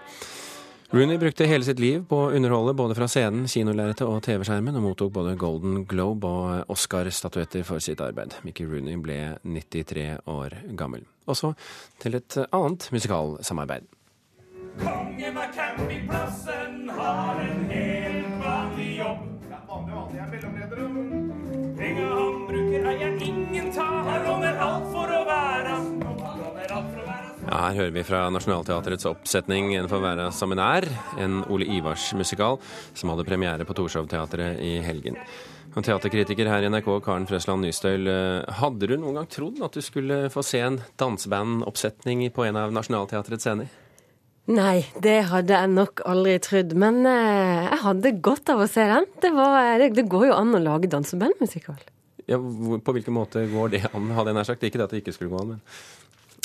Rooney 0.92 1.18
brukte 1.18 1.46
hele 1.46 1.62
sitt 1.64 1.78
liv 1.78 2.02
på 2.10 2.18
å 2.18 2.30
underholde 2.34 2.74
både 2.74 2.96
fra 2.98 3.06
scenen, 3.06 3.44
kinolerretet 3.46 4.08
og 4.10 4.24
TV-skjermen, 4.26 4.74
og 4.80 4.88
mottok 4.88 5.12
både 5.14 5.36
Golden 5.38 5.84
Globe 5.86 6.26
og 6.26 6.72
Oscar-statuetter 6.74 7.62
for 7.68 7.78
sitt 7.78 8.02
arbeid. 8.02 8.34
Mickey 8.42 8.66
Rooney 8.66 8.98
ble 8.98 9.20
93 9.46 10.08
år 10.26 10.56
gammel. 10.80 11.06
Og 11.30 11.38
så 11.38 11.52
til 12.02 12.18
et 12.18 12.40
annet 12.50 12.90
musikalsamarbeid. 12.90 13.86
Kongen 14.82 15.38
av 15.38 15.54
campingplassen 15.54 16.90
har 16.98 17.44
en 17.46 17.64
helt 17.70 18.34
vanlig 18.42 18.90
jobb. 19.04 19.24
Ja, 19.46 19.62
vanlig, 19.70 19.94
vanlig 19.94 20.18
er 20.18 20.28
han 22.18 22.44
bruker 22.50 22.92
eier 22.96 23.24
ingen 23.30 23.72
ta, 23.78 23.86
han 24.10 24.26
låner 24.26 24.58
alt 24.58 24.90
for 24.90 25.06
å 25.06 25.22
være 25.30 25.99
ja, 27.50 27.60
her 27.66 27.78
hører 27.80 27.94
vi 27.96 28.04
fra 28.06 28.28
Nationaltheatrets 28.30 29.08
oppsetning 29.10 29.74
'En 29.74 29.90
får 29.90 30.02
være 30.04 30.32
som 30.32 30.52
en 30.52 30.60
er', 30.60 30.90
en 31.18 31.44
Ole 31.50 31.66
Ivars-musikal 31.66 32.60
som 32.94 33.10
hadde 33.10 33.26
premiere 33.26 33.66
på 33.66 33.74
Torshov-teatret 33.74 34.60
i 34.62 34.78
helgen. 34.86 35.18
Og 35.76 35.84
teaterkritiker 35.84 36.50
her 36.50 36.64
i 36.66 36.70
NRK, 36.70 37.00
Karen 37.06 37.26
Frøsland 37.30 37.66
Nystøyl, 37.66 38.08
eh, 38.08 38.54
hadde 38.54 38.88
du 38.88 38.98
noen 38.98 39.16
gang 39.16 39.28
trodd 39.30 39.62
at 39.64 39.74
du 39.74 39.82
skulle 39.82 40.30
få 40.30 40.44
se 40.44 40.60
en 40.60 40.80
dansebandoppsetning 40.98 42.32
på 42.34 42.46
en 42.46 42.56
av 42.56 42.72
Nationaltheatrets 42.72 43.46
scener? 43.46 43.70
Nei, 44.50 44.86
det 45.00 45.30
hadde 45.30 45.54
jeg 45.54 45.70
nok 45.70 46.02
aldri 46.06 46.40
trodd. 46.42 46.74
Men 46.74 47.06
eh, 47.06 47.70
jeg 47.70 47.80
hadde 47.84 48.18
godt 48.22 48.50
av 48.50 48.62
å 48.62 48.68
se 48.70 48.82
den. 48.82 49.06
Det, 49.22 49.32
var, 49.34 49.78
det, 49.78 49.94
det 49.98 50.10
går 50.10 50.28
jo 50.30 50.38
an 50.38 50.54
å 50.58 50.62
lage 50.62 50.90
dansebandmusikal. 50.90 51.78
Ja, 52.30 52.38
på 52.38 52.94
hvilken 52.94 53.14
måte 53.14 53.46
går 53.50 53.72
det 53.74 53.84
an, 53.90 54.10
hadde 54.14 54.34
jeg 54.34 54.38
nær 54.38 54.50
sagt. 54.50 54.66
Ikke 54.66 54.82
det 54.82 54.86
at 54.86 54.94
det 54.94 55.04
ikke 55.04 55.14
skulle 55.16 55.34
gå 55.34 55.42
an, 55.42 55.56
men 55.56 55.62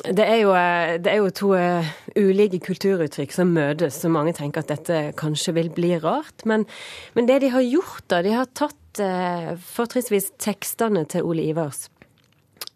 det 0.03 0.25
er, 0.25 0.39
jo, 0.43 0.51
eh, 0.59 0.97
det 1.03 1.13
er 1.13 1.21
jo, 1.23 1.31
to 1.31 1.53
uh, 1.55 1.87
ulike 2.19 2.59
kulturuttrykk 2.65 3.33
som 3.35 3.53
møtes, 3.55 4.01
så 4.03 4.11
mange 4.13 4.35
tenker 4.37 4.65
at 4.65 4.73
dette 4.73 5.15
kanskje 5.21 5.55
vil 5.59 5.71
bli 5.75 5.95
rart. 6.03 6.45
Men, 6.49 6.67
men 7.15 7.31
det 7.31 7.41
de 7.45 7.53
har 7.55 7.65
gjort, 7.65 8.05
da, 8.11 8.21
de 8.27 8.35
har 8.35 8.51
tatt 8.59 9.03
uh, 9.05 9.55
fortrinnsvis 9.75 10.33
tekstene 10.43 11.07
til 11.11 11.27
Ole 11.29 11.47
Ivars. 11.47 11.87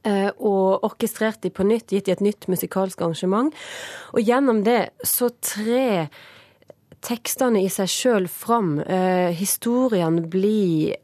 Uh, 0.06 0.30
og 0.38 0.86
orkestrert 0.86 1.42
de 1.42 1.50
på 1.52 1.66
nytt, 1.66 1.90
gitt 1.90 2.06
de 2.06 2.14
et 2.14 2.24
nytt 2.24 2.46
musikalsk 2.48 3.02
arrangement. 3.02 3.54
Og 4.14 4.22
gjennom 4.22 4.62
det 4.66 4.84
så 5.02 5.32
tre 5.42 6.06
tekstene 7.04 7.62
i 7.62 7.68
seg 7.72 7.90
sjøl 7.90 8.26
fram. 8.30 8.78
Eh, 8.80 9.30
historiene 9.36 10.24
blir 10.30 10.96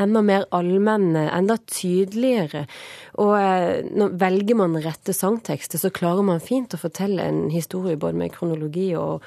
enda 0.00 0.22
mer 0.24 0.46
allmenne, 0.54 1.26
enda 1.30 1.58
tydeligere. 1.68 2.66
Og 3.20 3.32
eh, 3.36 3.82
når 3.92 4.14
velger 4.20 4.58
man 4.58 4.78
rette 4.80 5.12
sangtekster, 5.16 5.80
så 5.80 5.92
klarer 5.92 6.24
man 6.24 6.40
fint 6.40 6.72
å 6.72 6.80
fortelle 6.80 7.24
en 7.28 7.48
historie 7.52 7.98
både 8.00 8.16
med 8.22 8.32
kronologi 8.32 8.92
og, 8.96 9.24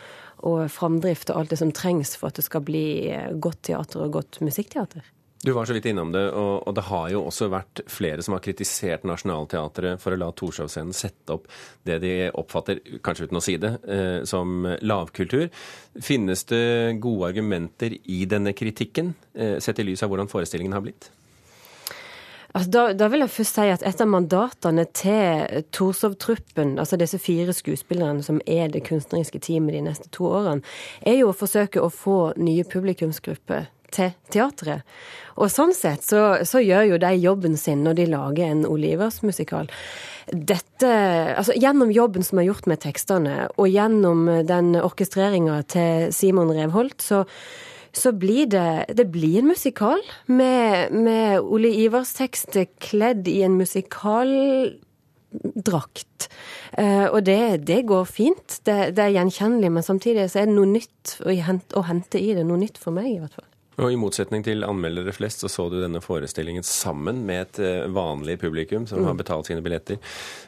og 0.47 0.63
framdrift 0.73 1.29
og 1.29 1.41
alt 1.41 1.53
det 1.53 1.61
som 1.61 1.73
trengs 1.75 2.15
for 2.17 2.31
at 2.31 2.39
det 2.39 2.47
skal 2.47 2.65
bli 2.65 2.85
eh, 3.13 3.33
godt 3.37 3.67
teater 3.69 4.07
og 4.07 4.17
godt 4.17 4.41
musikkteater. 4.45 5.11
Du 5.45 5.51
var 5.53 5.67
så 5.69 5.75
vidt 5.75 5.85
innom 5.85 6.09
det, 6.09 6.23
og, 6.33 6.71
det 6.73 6.87
har 6.87 7.09
jo 7.11 7.19
også 7.27 7.51
vært 7.53 7.83
flere 7.91 8.23
som 8.25 8.33
har 8.33 8.41
kritisert 8.41 9.03
Nationaltheatret 9.05 10.01
for 10.01 10.15
å 10.15 10.17
la 10.17 10.31
Torshov-scenen 10.33 10.95
sette 10.95 11.35
opp 11.35 11.45
det 11.85 11.99
de 12.01 12.13
oppfatter, 12.33 12.79
kanskje 13.05 13.27
uten 13.27 13.37
å 13.37 13.43
si 13.45 13.53
det, 13.61 13.75
eh, 13.85 14.23
som 14.25 14.65
lavkultur. 14.81 15.51
Finnes 16.01 16.47
det 16.49 16.97
gode 17.03 17.29
argumenter 17.29 17.93
i 17.93 18.23
denne 18.31 18.55
kritikken, 18.57 19.13
sett 19.61 19.83
i 19.83 19.85
lys 19.85 20.01
av 20.01 20.09
hvordan 20.09 20.31
forestillingen 20.31 20.73
har 20.73 20.81
blitt? 20.87 21.11
Altså, 22.55 22.71
da, 22.71 22.83
da, 22.95 23.09
vil 23.11 23.19
jeg 23.25 23.33
først 23.35 23.57
si 23.57 23.67
at 23.67 23.81
et 23.83 24.01
av 24.01 24.07
mandatene 24.07 24.85
til 24.95 25.63
Torshov-truppen, 25.75 26.77
altså 26.79 26.95
disse 26.95 27.19
fire 27.19 27.51
skuespillerne 27.55 28.23
som 28.23 28.39
er 28.47 28.69
det 28.71 28.85
kunstneriske 28.87 29.41
teamet 29.43 29.75
de 29.75 29.81
neste 29.89 30.07
to 30.15 30.29
årene, 30.29 30.63
er 31.03 31.19
jo 31.19 31.33
å 31.33 31.35
forsøke 31.35 31.83
å 31.83 31.91
få 31.91 32.19
nye 32.39 32.63
publikumsgrupper 32.63 33.67
til 33.95 34.15
teatret. 34.31 34.87
Og 35.35 35.51
sånn 35.51 35.75
sett 35.75 36.07
så, 36.07 36.21
så, 36.47 36.63
gjør 36.63 36.93
jo 36.93 37.01
de 37.03 37.11
jobben 37.19 37.59
sin 37.59 37.83
når 37.83 37.99
de 37.99 38.07
lager 38.13 38.47
en 38.47 38.63
Olivers-musikal. 38.69 39.67
Dette, 40.31 40.89
altså 41.35 41.53
Gjennom 41.59 41.91
jobben 41.93 42.23
som 42.25 42.39
er 42.39 42.47
gjort 42.47 42.71
med 42.71 42.81
tekstene, 42.87 43.49
og 43.59 43.67
gjennom 43.69 44.25
den 44.47 44.73
orkestreringa 44.79 45.59
til 45.75 46.07
Simon 46.15 46.55
Revholt, 46.55 47.03
så, 47.03 47.25
så 47.97 48.11
blir 48.11 48.45
det, 48.51 48.85
det 48.97 49.05
blir 49.11 49.37
en 49.39 49.47
musikal 49.51 50.01
med, 50.25 50.91
med 50.91 51.39
Ole 51.41 51.69
Ivers 51.85 52.13
tekst 52.17 52.57
kledd 52.83 53.27
i 53.31 53.41
en 53.47 53.57
musikaldrakt. 53.59 56.29
Uh, 56.75 57.07
og 57.11 57.25
det, 57.27 57.67
det, 57.67 57.87
går 57.87 58.05
fint. 58.09 58.59
Det, 58.67 58.95
det, 58.95 59.03
er 59.03 59.15
gjenkjennelig, 59.17 59.69
men 59.77 59.83
samtidig 59.83 60.31
så 60.31 60.39
er 60.41 60.45
det 60.49 60.57
noe 60.57 60.69
nytt 60.75 61.05
å 61.23 61.25
hente, 61.47 61.71
å 61.79 61.81
hente 61.87 62.17
i 62.19 62.35
det. 62.35 62.43
Noe 62.47 62.59
nytt 62.61 62.77
for 62.81 62.91
meg, 62.95 63.07
i 63.13 63.21
hvert 63.23 63.37
fall. 63.39 63.49
Og 63.75 63.91
I 63.91 63.97
motsetning 63.99 64.43
til 64.45 64.63
anmeldere 64.63 65.11
flest, 65.15 65.39
så 65.43 65.49
så 65.51 65.63
du 65.71 65.81
denne 65.81 66.01
forestillingen 66.03 66.63
sammen 66.63 67.17
med 67.27 67.41
et 67.41 67.57
eh, 67.59 67.87
vanlig 67.91 68.37
publikum 68.39 68.87
som 68.87 69.01
mm. 69.01 69.07
har 69.09 69.15
betalt 69.19 69.47
sine 69.49 69.63
billetter. 69.65 69.97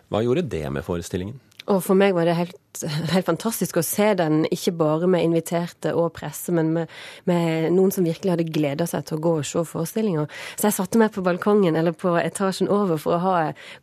Hva 0.08 0.22
gjorde 0.24 0.48
det 0.48 0.63
med 0.72 0.86
forestillingen? 0.88 1.36
Og 1.68 1.82
for 1.84 2.00
meg 2.00 2.16
var 2.16 2.30
det 2.30 2.38
helt, 2.38 2.56
helt, 2.86 3.25
fantastisk 3.27 3.79
å 3.79 3.86
se 3.86 4.12
den, 4.19 4.43
ikke 4.53 4.74
bare 4.79 5.10
med 5.10 5.25
inviterte 5.25 5.93
og 5.98 6.13
presse, 6.17 6.53
men 6.55 6.74
med, 6.75 6.93
med 7.29 7.72
noen 7.75 7.93
som 7.93 8.07
virkelig 8.07 8.36
hadde 8.36 8.48
gleda 8.53 8.88
seg 8.89 9.07
til 9.07 9.17
å 9.17 9.24
gå 9.24 9.34
og 9.39 9.48
se 9.48 9.63
forestillinga. 9.67 10.27
Så 10.55 10.69
jeg 10.69 10.77
satte 10.77 11.01
meg 11.01 11.13
på 11.15 11.24
balkongen 11.25 11.79
eller 11.79 11.96
på 11.98 12.15
etasjen 12.22 12.72
over 12.72 13.01
for 13.01 13.17
å 13.17 13.24
ha 13.24 13.36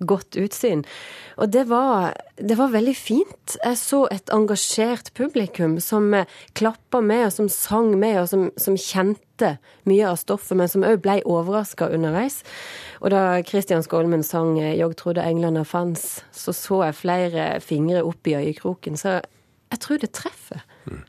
godt 0.04 0.38
utsyn. 0.40 0.84
Og 1.40 1.50
det 1.50 1.66
var, 1.70 2.14
det 2.38 2.58
var 2.60 2.74
veldig 2.74 2.96
fint. 2.96 3.56
Jeg 3.58 3.80
så 3.80 4.04
et 4.12 4.30
engasjert 4.34 5.12
publikum 5.18 5.78
som 5.82 6.12
klappa 6.54 7.02
med, 7.02 7.28
og 7.28 7.36
som 7.36 7.50
sang 7.52 7.94
med, 7.98 8.20
og 8.22 8.30
som, 8.30 8.48
som 8.60 8.78
kjente 8.78 9.56
mye 9.88 10.06
av 10.06 10.18
stoffet, 10.20 10.54
men 10.58 10.70
som 10.70 10.86
òg 10.86 11.00
blei 11.02 11.18
overraska 11.26 11.88
underveis. 11.90 12.42
Og 13.02 13.10
da 13.12 13.42
Christian 13.44 13.82
Skolmen 13.82 14.22
sang 14.22 14.56
'Jeg 14.56 14.96
trodde 14.96 15.24
englene 15.24 15.64
fanns', 15.64 16.22
så 16.32 16.52
så 16.52 16.84
jeg 16.84 16.94
flere 16.94 17.60
fingre 17.60 18.04
opp 18.04 18.26
i 18.26 18.34
øyekroken. 18.34 18.83
Så 18.92 19.16
jeg 19.72 19.80
tror 19.80 20.00
det 20.04 20.12
treffer. 20.12 20.60
Mm. 20.84 21.02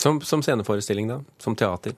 Som, 0.00 0.20
som 0.24 0.40
sceneforestilling, 0.42 1.10
da? 1.10 1.20
Som 1.38 1.56
teater? 1.60 1.92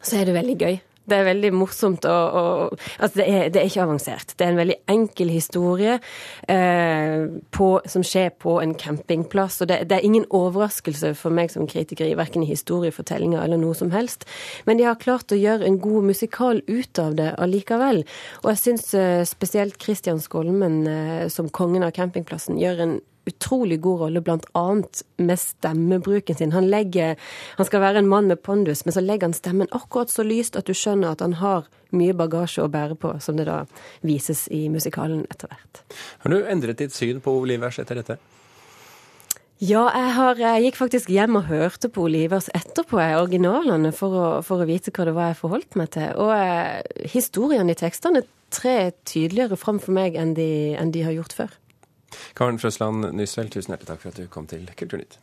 Så 0.00 0.16
er 0.16 0.24
det 0.28 0.38
veldig 0.38 0.56
gøy. 0.56 0.78
Det 1.08 1.16
er 1.16 1.24
veldig 1.24 1.50
morsomt 1.56 2.04
og, 2.08 2.36
og 2.36 2.80
Altså, 2.98 3.20
det 3.20 3.26
er, 3.28 3.48
det 3.52 3.60
er, 3.60 3.68
ikke 3.70 3.84
avansert. 3.84 4.34
Det 4.36 4.44
er 4.44 4.52
en 4.52 4.60
veldig 4.60 4.76
enkel 4.92 5.30
historie 5.32 5.98
eh, 6.50 7.24
på, 7.54 7.68
som 7.88 8.04
skjer 8.04 8.32
på 8.42 8.58
en 8.60 8.74
campingplass. 8.78 9.60
Og 9.62 9.70
det, 9.70 9.80
det, 9.88 9.98
er 9.98 10.06
ingen 10.06 10.26
overraskelse 10.34 11.14
for 11.18 11.34
meg 11.34 11.52
som 11.54 11.68
kritiker 11.70 12.08
i 12.08 12.16
verken 12.18 12.44
historiefortellinger 12.46 13.40
eller 13.44 13.60
noe 13.60 13.76
som 13.78 13.92
helst. 13.94 14.26
Men 14.68 14.80
de 14.80 14.88
har 14.88 15.00
klart 15.00 15.32
å 15.32 15.38
gjøre 15.38 15.68
en 15.68 15.80
god 15.82 16.10
musikal 16.10 16.62
ut 16.68 17.02
av 17.02 17.16
det 17.20 17.30
allikevel. 17.38 18.04
Og 18.42 18.50
jeg 18.52 18.62
syns 18.64 18.90
eh, 18.98 19.22
spesielt 19.28 19.80
Christian 19.82 20.20
Skolmen 20.20 20.82
eh, 20.90 21.28
som 21.32 21.48
kongen 21.48 21.86
av 21.86 21.94
campingplassen 21.96 22.60
gjør 22.60 22.84
en 22.84 22.98
utrolig 23.28 23.80
god 23.84 24.04
rolle, 24.04 24.22
bl.a. 24.24 24.64
med 25.16 25.42
stemmebruken 25.42 26.38
sin. 26.38 26.54
Han, 26.56 26.70
legger, 26.72 27.18
han 27.58 27.68
skal 27.68 27.84
være 27.84 28.02
en 28.02 28.10
mann 28.10 28.30
med 28.30 28.42
pondus, 28.42 28.84
men 28.86 28.96
så 28.96 29.04
legger 29.04 29.30
han 29.30 29.36
stemmen 29.36 29.70
akkurat 29.76 30.12
så 30.12 30.26
lyst 30.26 30.58
at 30.58 30.68
du 30.68 30.74
skjønner 30.76 31.14
at 31.14 31.24
han 31.24 31.38
har 31.42 31.68
mye 31.96 32.16
bagasje 32.16 32.64
å 32.64 32.72
bære 32.72 32.98
på, 33.00 33.14
som 33.24 33.38
det 33.38 33.48
da 33.48 33.62
vises 34.06 34.46
i 34.52 34.66
musikalen 34.72 35.24
etter 35.32 35.52
hvert. 35.52 35.84
Har 36.24 36.34
du 36.34 36.42
endret 36.42 36.82
ditt 36.82 36.96
syn 36.96 37.22
på 37.24 37.38
Olivers 37.40 37.80
etter 37.80 38.02
dette? 38.02 38.18
Ja, 39.58 39.88
jeg, 39.90 40.10
har, 40.14 40.38
jeg, 40.38 40.68
gikk 40.68 40.76
faktisk 40.78 41.08
hjem 41.10 41.40
og 41.40 41.48
hørte 41.48 41.88
på 41.90 42.04
Olivers 42.06 42.46
etterpå, 42.54 43.00
originalene, 43.02 43.90
for 43.90 44.14
å, 44.14 44.26
for 44.46 44.62
å, 44.62 44.68
vite 44.68 44.92
hva 44.94 45.08
det 45.08 45.14
var 45.16 45.32
jeg 45.32 45.40
forholdt 45.40 45.78
meg 45.80 45.90
til. 45.96 46.12
Og 46.22 46.30
eh, 46.30 47.08
historiene 47.10 47.74
i 47.74 47.78
tekstene 47.78 48.22
trer 48.54 48.92
tydeligere 49.08 49.58
fram 49.58 49.80
for 49.82 49.96
meg 49.96 50.14
enn 50.14 50.36
de, 50.38 50.76
enn 50.78 50.94
de 50.94 51.02
har 51.02 51.16
gjort 51.16 51.34
før. 51.40 51.58
Karen 52.38 52.60
Frøsland 52.60 53.10
Nysveld, 53.16 53.54
tusen 53.54 53.74
hjertelig 53.74 53.92
takk 53.94 54.04
for 54.04 54.12
at 54.14 54.20
du 54.22 54.30
kom 54.32 54.46
til 54.50 54.68
Kulturnytt. 54.78 55.18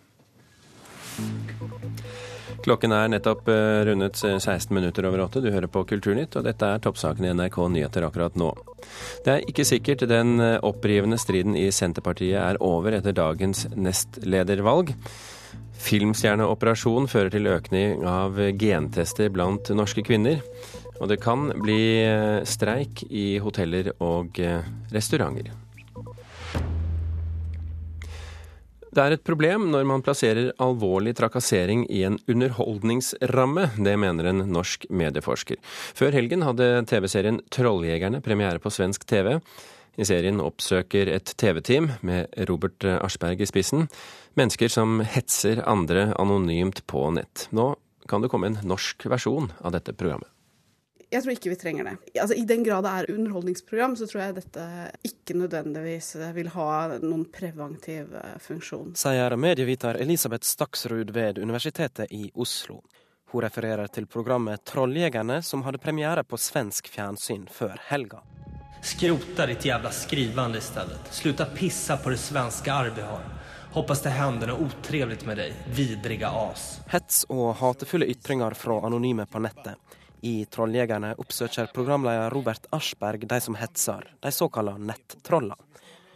Klokken 2.66 2.94
er 2.96 3.10
nettopp 3.12 3.48
eh, 3.52 3.84
rundet 3.88 4.18
16 4.20 4.74
minutter 4.76 5.06
over 5.08 5.26
åtte. 5.26 5.42
Du 5.44 5.52
hører 5.54 5.70
på 5.72 5.84
Kulturnytt, 5.88 6.36
og 6.40 6.46
dette 6.48 6.68
er 6.68 6.82
toppsakene 6.84 7.30
i 7.30 7.36
NRK 7.36 7.60
Nyheter 7.72 8.08
akkurat 8.08 8.38
nå. 8.40 8.52
Det 9.26 9.34
er 9.34 9.48
ikke 9.50 9.68
sikkert 9.68 10.06
den 10.10 10.40
eh, 10.44 10.58
opprivende 10.66 11.20
striden 11.22 11.58
i 11.60 11.68
Senterpartiet 11.76 12.40
er 12.42 12.62
over 12.64 12.98
etter 12.98 13.16
dagens 13.16 13.66
nestledervalg. 13.76 14.96
Filmstjerneoperasjon 15.86 17.10
fører 17.12 17.34
til 17.36 17.52
økning 17.52 18.06
av 18.10 18.40
gentester 18.60 19.30
blant 19.34 19.70
norske 19.76 20.04
kvinner. 20.08 20.42
Og 21.02 21.12
det 21.12 21.20
kan 21.24 21.52
bli 21.60 21.82
eh, 22.02 22.42
streik 22.48 23.06
i 23.12 23.36
hoteller 23.44 23.94
og 24.00 24.40
restauranter. 24.96 25.54
Det 28.96 29.04
er 29.04 29.14
et 29.18 29.26
problem 29.28 29.66
når 29.74 29.84
man 29.90 30.04
plasserer 30.06 30.54
alvorlig 30.64 31.12
trakassering 31.20 31.82
i 31.92 32.06
en 32.08 32.16
underholdningsramme. 32.32 33.66
Det 33.76 33.96
mener 34.00 34.30
en 34.30 34.46
norsk 34.56 34.86
medieforsker. 34.88 35.60
Før 36.00 36.16
helgen 36.16 36.46
hadde 36.48 36.86
TV-serien 36.88 37.42
Trolljegerne 37.52 38.22
premiere 38.24 38.62
på 38.64 38.72
svensk 38.72 39.04
TV. 39.10 39.34
I 40.00 40.08
serien 40.08 40.40
oppsøker 40.44 41.12
et 41.12 41.34
TV-team, 41.40 41.90
med 42.08 42.32
Robert 42.48 42.88
Aschberg 43.02 43.44
i 43.44 43.50
spissen, 43.52 43.90
mennesker 44.40 44.72
som 44.72 45.02
hetser 45.04 45.64
andre 45.68 46.14
anonymt 46.20 46.86
på 46.88 47.10
nett. 47.16 47.50
Nå 47.52 47.74
kan 48.08 48.24
det 48.24 48.32
komme 48.32 48.54
en 48.54 48.62
norsk 48.64 49.08
versjon 49.12 49.52
av 49.60 49.76
dette 49.76 49.96
programmet. 49.96 50.35
Jeg 51.16 51.24
tror 51.24 51.32
ikke 51.32 51.52
vi 51.54 51.56
trenger 51.56 51.88
det. 51.88 51.96
Altså, 52.20 52.36
I 52.36 52.44
den 52.48 52.64
grad 52.66 52.84
det 52.84 52.92
er 52.92 53.14
underholdningsprogram, 53.14 53.96
så 53.96 54.08
tror 54.10 54.22
jeg 54.26 54.36
dette 54.42 54.66
ikke 55.08 55.38
nødvendigvis 55.40 56.10
vil 56.36 56.52
ha 56.58 56.70
noen 57.00 57.24
preventiv 57.32 58.12
eh, 58.20 58.36
funksjon. 58.44 58.92
Sier 59.00 59.38
medieviter 59.40 59.96
Elisabeth 60.04 60.44
Staksrud 60.48 61.16
ved 61.16 61.40
Universitetet 61.40 62.12
i 62.12 62.28
Oslo. 62.36 62.82
Hun 63.32 63.44
refererer 63.48 63.88
til 63.88 64.10
programmet 64.12 64.66
Trolljegerne, 64.68 65.40
som 65.42 65.64
hadde 65.64 65.80
premiere 65.80 66.24
på 66.28 66.38
svensk 66.40 66.92
fjernsyn 66.92 67.48
før 67.52 67.80
helga. 67.88 68.20
Skrota 68.86 69.48
ditt 69.50 69.66
jævla 69.66 69.92
skrivende 69.96 70.60
i 70.60 70.62
stedet. 70.62 71.00
Sluta 71.16 71.48
pisse 71.56 71.96
på 72.04 72.12
det 72.12 72.20
svenske 72.22 72.72
arvet 72.72 73.00
vi 73.00 73.08
har. 73.08 73.24
Hoppas 73.76 74.04
det 74.06 74.14
hender 74.16 74.52
noe 74.52 74.68
utrivelig 74.68 75.24
med 75.28 75.40
deg, 75.42 75.56
vidrige 75.76 76.30
as. 76.30 76.68
Hets 76.92 77.24
og 77.34 77.56
hatefulle 77.60 78.08
ytringer 78.12 78.56
fra 78.56 78.78
anonyme 78.88 79.26
på 79.28 79.42
nettet. 79.44 79.80
I 80.26 80.46
Trolljegerne 80.50 81.12
oppsøker 81.22 81.68
programleder 81.74 82.34
Robert 82.34 82.64
Aschberg 82.74 83.28
de 83.30 83.38
som 83.42 83.56
hetser, 83.60 84.08
de 84.26 84.32
såkalte 84.34 84.80
nettrollene. 84.82 85.58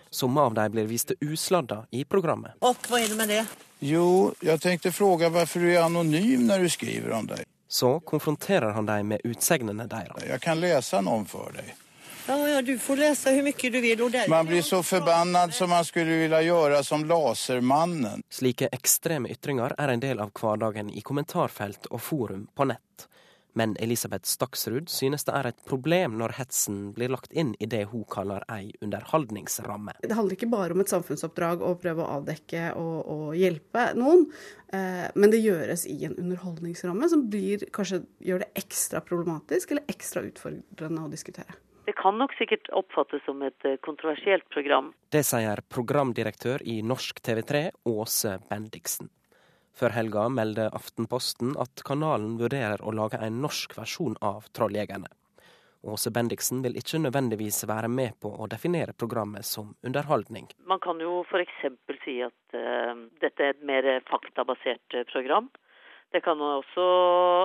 Somme 0.09 0.41
av 0.41 0.55
dem 0.57 0.71
blir 0.73 0.87
vist 0.89 1.11
usladda 1.21 1.83
i 1.93 2.01
programmet. 2.09 2.55
Og 2.65 2.87
hva 2.87 2.97
er 2.97 3.11
det 3.11 3.17
med 3.19 3.29
det? 3.29 3.43
Jo, 3.85 4.31
jeg 4.41 4.57
tenkte 4.63 4.89
spørre 4.89 5.29
hvorfor 5.29 5.61
du 5.61 5.67
er 5.69 5.83
anonym 5.83 6.47
når 6.47 6.65
du 6.65 6.71
skriver 6.73 7.13
om 7.19 7.27
deg. 7.29 7.43
Så 7.69 7.99
konfronterer 7.99 8.73
han 8.73 8.89
dem 8.89 9.13
med 9.13 9.21
utsegnene 9.29 9.85
deres. 9.91 10.25
Jeg 10.25 10.41
kan 10.41 10.57
lese 10.57 11.03
noen 11.05 11.29
for 11.29 11.53
deg. 11.53 11.69
Ja, 12.25 12.39
ja, 12.49 12.63
du 12.65 12.73
får 12.81 12.97
lese 13.03 13.35
hvor 13.35 13.45
mye 13.45 13.71
du 13.75 13.79
vil. 13.85 14.03
Man 14.33 14.49
blir 14.49 14.65
så 14.65 14.81
forbannet 14.85 15.53
som 15.53 15.69
man 15.69 15.85
skulle 15.85 16.17
ville 16.23 16.41
gjøre 16.47 16.81
som 16.85 17.05
Lasermannen. 17.05 18.25
Slike 18.33 18.73
ekstreme 18.73 19.29
ytringer 19.37 19.77
er 19.77 19.93
en 19.93 20.01
del 20.01 20.25
av 20.25 20.33
hverdagen 20.33 20.89
i 20.89 21.05
kommentarfelt 21.05 21.91
og 21.93 22.01
forum 22.01 22.47
på 22.57 22.71
nett. 22.73 23.05
Men 23.59 23.75
Elisabeth 23.79 24.23
Staksrud 24.23 24.87
synes 24.89 25.25
det 25.27 25.33
er 25.35 25.49
et 25.49 25.63
problem 25.67 26.13
når 26.19 26.37
hetsen 26.37 26.77
blir 26.95 27.11
lagt 27.11 27.33
inn 27.35 27.51
i 27.59 27.67
det 27.67 27.81
hun 27.91 28.05
kaller 28.07 28.45
ei 28.47 28.69
underholdningsramme. 28.79 29.97
Det 29.99 30.15
handler 30.15 30.37
ikke 30.37 30.47
bare 30.53 30.77
om 30.77 30.83
et 30.83 30.93
samfunnsoppdrag 30.93 31.65
å 31.65 31.73
prøve 31.81 32.05
å 32.05 32.13
avdekke 32.21 32.69
og, 32.79 32.95
og 33.11 33.25
hjelpe 33.35 33.89
noen, 33.99 34.29
eh, 34.71 35.09
men 35.19 35.33
det 35.33 35.41
gjøres 35.43 35.83
i 35.91 35.97
en 36.07 36.15
underholdningsramme 36.15 37.11
som 37.11 37.27
blir, 37.33 37.67
kanskje 37.75 38.05
gjør 38.23 38.45
det 38.45 38.51
ekstra 38.63 39.03
problematisk 39.03 39.75
eller 39.75 39.91
ekstra 39.91 40.23
utfordrende 40.29 41.03
å 41.03 41.11
diskutere. 41.11 41.59
Det 41.89 41.97
kan 41.99 42.15
nok 42.21 42.31
sikkert 42.39 42.71
oppfattes 42.79 43.27
som 43.27 43.43
et 43.43 43.67
eh, 43.67 43.79
kontroversielt 43.83 44.47
program. 44.55 44.93
Det 45.11 45.25
sier 45.27 45.65
programdirektør 45.67 46.63
i 46.63 46.79
Norsk 46.85 47.19
TV3, 47.25 47.65
Åse 47.91 48.37
Bendiksen. 48.47 49.11
Før 49.79 49.93
helga 49.95 50.25
melder 50.27 50.73
Aftenposten 50.75 51.53
at 51.63 51.85
kanalen 51.87 52.33
vurderer 52.41 52.81
å 52.83 52.91
lage 52.91 53.19
en 53.23 53.37
norsk 53.39 53.77
versjon 53.77 54.17
av 54.19 54.49
Trolljegerne. 54.51 55.07
Åse 55.87 56.11
Bendiksen 56.11 56.59
vil 56.65 56.75
ikke 56.75 56.99
nødvendigvis 56.99 57.61
være 57.69 57.87
med 57.87 58.17
på 58.19 58.27
å 58.27 58.47
definere 58.51 58.91
programmet 58.91 59.47
som 59.47 59.69
underholdning. 59.87 60.49
Man 60.67 60.83
kan 60.83 60.99
jo 60.99 61.21
f.eks. 61.23 61.61
si 62.03 62.17
at 62.25 62.57
uh, 62.59 62.91
dette 63.23 63.45
er 63.45 63.55
et 63.55 63.63
mer 63.63 63.87
faktabasert 64.09 64.99
program. 65.13 65.47
Det 66.09 66.23
kan 66.25 66.39
også 66.41 66.83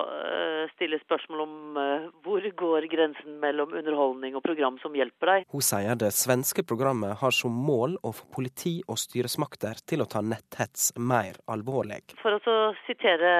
uh, 0.08 0.62
stille 0.72 0.96
spørsmål 1.02 1.40
om 1.44 1.56
uh, 1.76 2.06
hvor 2.24 2.46
går 2.56 2.86
grensen 2.88 3.36
mellom 3.42 3.74
underholdning 3.76 4.38
og 4.38 4.44
program 4.46 4.78
som 4.80 4.96
hjelper 4.96 5.30
deg. 5.30 5.44
Hun 5.52 5.64
sier 5.64 5.98
det 6.00 6.08
svenske 6.16 6.64
programmet 6.64 7.18
har 7.20 7.34
som 7.36 7.52
mål 7.52 7.98
å 8.00 8.14
få 8.16 8.30
politi 8.32 8.78
og 8.88 8.96
styresmakter 9.02 9.84
til 9.84 10.04
å 10.04 10.08
ta 10.08 10.24
netthets 10.24 10.94
mer 10.96 11.36
alvorlig. 11.52 12.00
For 12.22 12.40
å 12.40 12.56
sitere 12.86 13.34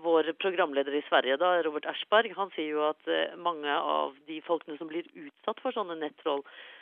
vår 0.00 0.32
programleder 0.40 0.96
i 0.96 1.04
Sverige, 1.10 1.36
da, 1.40 1.58
Robert 1.66 1.90
Ersberg, 1.92 2.32
han 2.38 2.48
sier 2.56 2.72
jo 2.78 2.88
at 2.88 3.12
uh, 3.12 3.36
mange 3.36 3.68
av 3.68 4.16
de 4.30 4.40
folkene 4.48 4.80
som 4.80 4.88
blir 4.88 5.04
utsatt 5.12 5.60
for 5.60 5.76
sånne 5.76 6.00
nettroll, 6.00 6.40
Eh, 6.40 6.77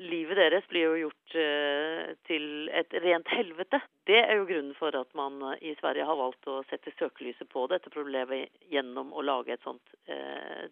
livet 0.00 0.36
deres 0.36 0.64
blir 0.68 0.86
jo 0.86 0.94
gjort 1.04 1.34
eh, 1.36 2.14
til 2.26 2.70
et 2.72 2.94
rent 3.04 3.28
helvete. 3.30 3.80
Det 4.08 4.16
er 4.16 4.38
jo 4.38 4.46
grunnen 4.48 4.74
for 4.78 4.96
at 4.96 5.10
man 5.18 5.36
eh, 5.52 5.70
i 5.70 5.74
Sverige 5.80 6.06
har 6.08 6.18
valgt 6.18 6.48
å 6.48 6.62
sette 6.70 6.94
søkelyset 6.96 7.50
på 7.52 7.66
dette 7.70 7.92
problemet 7.92 8.48
gjennom 8.72 9.12
å 9.12 9.24
lage 9.24 9.54
et 9.54 9.64
sånt 9.66 9.82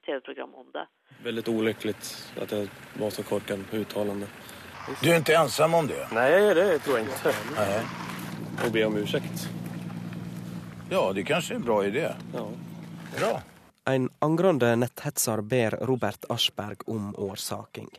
TV-program 0.06 0.54
om 0.56 0.70
det. 0.72 0.86
Veldig 1.26 1.44
ulykkelig 1.52 1.94
at 2.40 2.54
jeg 2.56 2.70
var 2.96 3.12
så 3.12 3.24
korkad 3.26 3.66
uttalende. 3.76 4.30
Du 5.02 5.10
er 5.10 5.20
ikke 5.20 5.36
alene 5.36 5.80
om 5.82 5.90
det? 5.90 6.00
Nei, 6.14 6.30
det 6.56 6.66
tror 6.86 7.00
jeg 7.00 7.10
ikke. 7.10 7.34
Nei. 7.56 8.06
Og 8.64 8.72
be 8.72 8.86
om 8.86 8.96
unnskyldning. 9.02 9.64
Ja, 10.90 11.02
det 11.12 11.26
kanskje 11.26 11.56
er 11.56 11.60
en 11.60 11.66
bra 11.66 11.78
idé. 11.84 12.06
Ja. 12.32 12.46
Bra. 13.18 13.32
En 13.90 14.08
angrende 14.24 14.72
netthetser 14.78 15.42
ber 15.42 15.78
Robert 15.90 16.24
Aschberg 16.30 16.86
om 16.90 17.12
årsaking. 17.18 17.90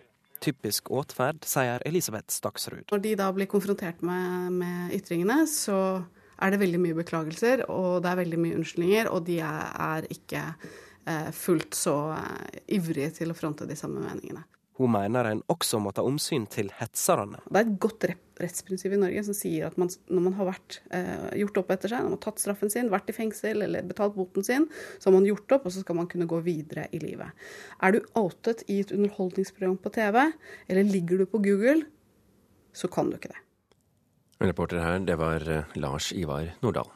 Typisk 0.47 0.91
åtferd, 0.95 1.43
sier 1.47 1.83
Elisabeth 1.87 2.31
Staksrud. 2.31 2.85
Når 2.91 3.03
de 3.03 3.15
da 3.19 3.27
blir 3.35 3.49
konfrontert 3.51 3.99
med, 4.05 4.53
med, 4.61 4.93
ytringene, 4.95 5.41
så 5.51 5.77
er 6.39 6.53
det 6.53 6.61
veldig 6.61 6.79
mye 6.79 6.97
beklagelser, 7.01 7.65
og 7.73 8.03
det 8.05 8.11
er 8.11 8.21
veldig 8.21 8.39
mye 8.39 8.59
unnskyldninger, 8.59 9.09
og 9.11 9.25
de 9.27 9.41
er, 9.43 9.65
er 9.87 10.07
ikke 10.13 10.43
eh, 10.47 11.31
fullt 11.35 11.75
så 11.75 11.97
eh, 12.15 12.61
ivrige 12.77 13.17
til 13.19 13.33
å 13.33 13.37
fronte 13.37 13.67
de 13.67 13.75
samme 13.75 14.05
meningene. 14.05 14.45
Hun 14.77 14.91
mener 14.93 15.25
en 15.25 15.39
også 15.49 15.79
må 15.81 15.91
ta 15.95 16.03
omsyn 16.05 16.45
til 16.53 16.69
hetserne. 16.77 17.39
Det 17.47 17.57
er 17.57 17.65
et 17.65 17.79
godt 17.81 18.05
rettsprinsipp 18.37 18.93
i 18.93 18.99
Norge 19.01 19.23
som 19.25 19.37
sier 19.37 19.65
at 19.71 19.77
man, 19.81 19.89
når 20.05 20.25
man 20.27 20.35
har 20.37 20.49
vært, 20.51 20.79
eh, 20.93 21.29
gjort 21.41 21.57
opp 21.63 21.71
etter 21.73 21.89
seg, 21.89 22.03
når 22.03 22.11
man 22.11 22.17
har 22.19 22.23
tatt 22.27 22.43
straffen 22.43 22.69
sin, 22.69 22.91
vært 22.93 23.09
i 23.09 23.15
fengsel 23.17 23.65
eller 23.65 23.87
betalt 23.89 24.13
boten 24.13 24.45
sin, 24.45 24.67
så 24.99 25.09
har 25.09 25.17
man 25.17 25.25
gjort 25.25 25.57
opp, 25.57 25.65
og 25.65 25.73
så 25.73 25.81
skal 25.81 25.97
man 25.97 26.09
kunne 26.11 26.29
gå 26.29 26.43
videre 26.45 26.85
i 26.93 27.01
livet. 27.01 27.33
Er 27.81 27.97
du 27.97 28.01
outet 28.13 28.61
i 28.69 28.79
et 28.83 28.93
underholdningsprogram 28.93 29.79
på 29.81 29.93
TV, 29.97 30.31
eller 30.69 30.83
ligger 30.83 31.17
du 31.17 31.25
på 31.25 31.41
Google, 31.41 31.87
så 32.73 32.87
kan 32.87 33.09
du 33.09 33.17
ikke 33.17 33.33
det. 33.33 33.41
Reporter 34.45 34.77
her, 34.77 34.99
det 34.99 35.17
var 35.17 35.41
eh, 35.49 35.63
Lars 35.75 36.13
Ivar 36.13 36.53
Nordahl. 36.61 36.93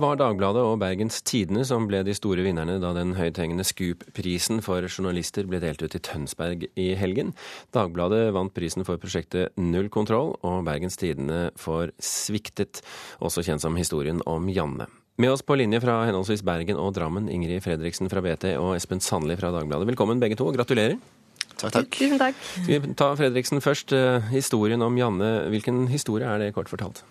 Det 0.00 0.06
var 0.06 0.16
Dagbladet 0.16 0.62
og 0.64 0.78
Bergens 0.80 1.18
Tidende 1.28 1.60
som 1.68 1.84
ble 1.84 1.98
de 2.06 2.14
store 2.16 2.40
vinnerne 2.40 2.78
da 2.80 2.94
den 2.96 3.10
høythengende 3.18 3.66
Scoop-prisen 3.68 4.62
for 4.64 4.86
journalister 4.88 5.44
ble 5.44 5.58
delt 5.60 5.84
ut 5.84 5.92
i 5.92 6.00
Tønsberg 6.00 6.64
i 6.72 6.86
helgen. 6.96 7.34
Dagbladet 7.76 8.30
vant 8.32 8.54
prisen 8.56 8.86
for 8.88 8.96
prosjektet 9.02 9.52
Null 9.60 9.90
kontroll, 9.92 10.32
og 10.40 10.64
Bergens 10.64 10.96
Tidende 10.96 11.50
for 11.60 11.92
Sviktet, 12.00 12.80
også 13.20 13.44
kjent 13.44 13.60
som 13.60 13.76
historien 13.76 14.24
om 14.24 14.48
Janne. 14.48 14.88
Med 15.20 15.34
oss 15.34 15.44
på 15.44 15.60
linje 15.60 15.82
fra 15.84 15.98
henholdsvis 16.08 16.46
Bergen 16.48 16.80
og 16.80 16.96
Drammen, 16.96 17.28
Ingrid 17.28 17.60
Fredriksen 17.68 18.08
fra 18.08 18.24
BT 18.24 18.54
og 18.54 18.72
Espen 18.78 19.04
Sandli 19.04 19.36
fra 19.36 19.52
Dagbladet. 19.52 19.92
Velkommen 19.92 20.24
begge 20.24 20.40
to, 20.40 20.48
og 20.48 20.56
gratulerer. 20.56 20.96
Takk, 21.60 21.76
takk. 21.76 21.92
Tusen 22.00 22.16
takk. 22.24 22.44
Skal 22.56 22.86
vi 22.88 22.96
ta 22.96 23.12
Fredriksen 23.20 23.60
først. 23.60 23.92
Eh, 23.92 24.32
historien 24.32 24.80
om 24.80 24.96
Janne, 24.96 25.34
hvilken 25.52 25.90
historie 25.92 26.24
er 26.24 26.40
det 26.40 26.54
kort 26.56 26.72
fortalt? 26.72 27.04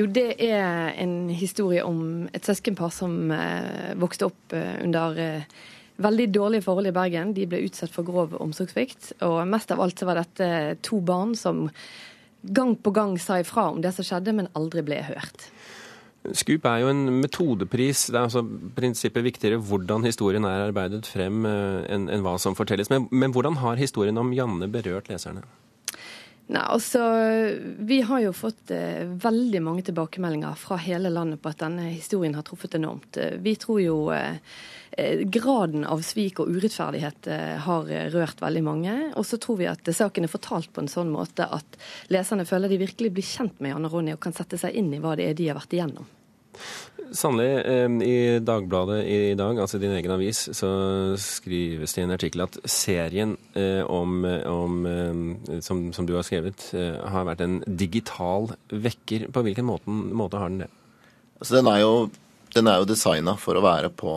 Jo, 0.00 0.06
det 0.08 0.38
er 0.40 0.94
en 1.02 1.28
historie 1.28 1.82
om 1.84 2.28
et 2.32 2.46
søskenpar 2.46 2.92
som 2.94 3.32
eh, 3.34 3.90
vokste 4.00 4.30
opp 4.30 4.54
eh, 4.56 4.78
under 4.80 5.18
eh, 5.20 5.58
veldig 6.00 6.28
dårlige 6.32 6.64
forhold 6.64 6.88
i 6.88 6.94
Bergen. 6.96 7.34
De 7.36 7.44
ble 7.50 7.60
utsatt 7.66 7.92
for 7.92 8.08
grov 8.08 8.32
omsorgssvikt. 8.40 9.12
Og 9.26 9.42
mest 9.50 9.74
av 9.74 9.82
alt 9.84 10.00
så 10.00 10.08
var 10.08 10.22
dette 10.22 10.78
to 10.86 11.02
barn 11.04 11.36
som 11.36 11.66
gang 12.40 12.72
på 12.80 12.94
gang 12.96 13.18
sa 13.20 13.42
ifra 13.42 13.66
om 13.74 13.84
det 13.84 13.92
som 13.92 14.06
skjedde, 14.06 14.32
men 14.38 14.48
aldri 14.56 14.86
ble 14.86 15.02
hørt. 15.10 15.50
Scoop 16.36 16.64
er 16.68 16.80
jo 16.80 16.92
en 16.94 17.04
metodepris. 17.20 18.06
Det 18.08 18.16
er 18.16 18.24
altså 18.30 18.44
prinsippet 18.76 19.24
viktigere 19.24 19.60
hvordan 19.60 20.08
historien 20.08 20.48
er 20.48 20.68
arbeidet 20.70 21.04
frem 21.08 21.44
enn 21.44 22.08
en 22.08 22.24
hva 22.24 22.38
som 22.40 22.56
fortelles. 22.56 22.88
Men, 22.92 23.08
men 23.12 23.36
hvordan 23.36 23.60
har 23.60 23.80
historien 23.80 24.20
om 24.20 24.32
Janne 24.36 24.68
berørt 24.72 25.12
leserne? 25.12 25.44
Nei, 26.50 26.62
altså, 26.66 27.00
Vi 27.78 28.00
har 28.02 28.20
jo 28.24 28.32
fått 28.34 28.72
eh, 28.74 29.06
veldig 29.06 29.60
mange 29.62 29.84
tilbakemeldinger 29.86 30.58
fra 30.58 30.80
hele 30.82 31.12
landet 31.12 31.38
på 31.42 31.52
at 31.52 31.62
denne 31.62 31.92
historien 31.92 32.34
har 32.34 32.42
truffet 32.46 32.74
enormt. 32.74 33.20
Eh, 33.22 33.36
vi 33.38 33.54
tror 33.54 33.78
jo 33.78 33.96
eh, 34.10 34.40
eh, 34.98 35.22
graden 35.30 35.86
av 35.86 36.02
svik 36.02 36.42
og 36.42 36.50
urettferdighet 36.50 37.30
eh, 37.30 37.54
har 37.68 37.94
rørt 38.16 38.42
veldig 38.42 38.64
mange. 38.66 38.98
Og 39.14 39.28
så 39.30 39.38
tror 39.38 39.60
vi 39.62 39.70
at 39.70 39.94
saken 39.94 40.26
er 40.26 40.32
fortalt 40.32 40.72
på 40.74 40.82
en 40.82 40.90
sånn 40.90 41.14
måte 41.14 41.46
at 41.46 41.78
leserne 42.10 42.48
føler 42.48 42.72
de 42.72 42.82
virkelig 42.82 43.14
blir 43.14 43.30
kjent 43.30 43.62
med 43.62 43.76
Janne 43.76 43.92
Ronny 43.92 44.18
og 44.18 44.24
kan 44.26 44.34
sette 44.34 44.58
seg 44.58 44.74
inn 44.74 44.90
i 44.90 44.98
hva 44.98 45.14
det 45.20 45.30
er 45.30 45.38
de 45.38 45.52
har 45.52 45.60
vært 45.60 45.78
igjennom. 45.78 46.16
Sannelig, 47.10 48.02
i 48.06 48.38
Dagbladet 48.38 49.00
i 49.10 49.34
dag, 49.34 49.58
altså 49.58 49.80
din 49.82 49.96
egen 49.96 50.12
avis, 50.14 50.44
så 50.54 50.68
skrives 51.18 51.96
det 51.96 52.02
i 52.02 52.04
en 52.06 52.14
artikkel 52.14 52.44
at 52.44 52.58
serien 52.70 53.32
eh, 53.58 53.82
om, 53.82 54.22
om 54.46 54.76
som, 55.58 55.88
som, 55.96 56.06
du 56.06 56.14
har 56.14 56.26
skrevet, 56.26 56.68
eh, 56.78 57.00
har 57.10 57.26
vært 57.26 57.42
en 57.42 57.58
digital 57.66 58.52
vekker. 58.70 59.26
På 59.34 59.42
hvilken 59.42 59.66
måte, 59.66 59.90
måte 59.90 60.38
har 60.38 60.52
den 60.52 60.62
det? 60.62 60.70
Altså, 61.40 61.56
den 61.56 61.70
er 61.72 61.82
jo, 61.82 61.92
den 62.54 62.70
jo 62.82 62.88
designa 62.88 63.34
for 63.40 63.58
å 63.58 63.64
være 63.64 63.90
på, 63.90 64.14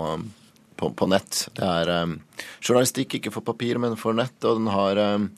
på, 0.78 0.93
på 0.93 1.10
nett. 1.10 1.46
Det 1.58 1.65
er 1.65 1.91
um, 2.04 2.17
journalistikk 2.60 3.17
ikke 3.17 3.34
for 3.34 3.46
papir, 3.48 3.80
men 3.82 3.98
for 4.00 4.17
nett. 4.17 4.36
Og 4.43 4.60
den 4.60 4.69
har 4.74 5.02
um, 5.15 5.30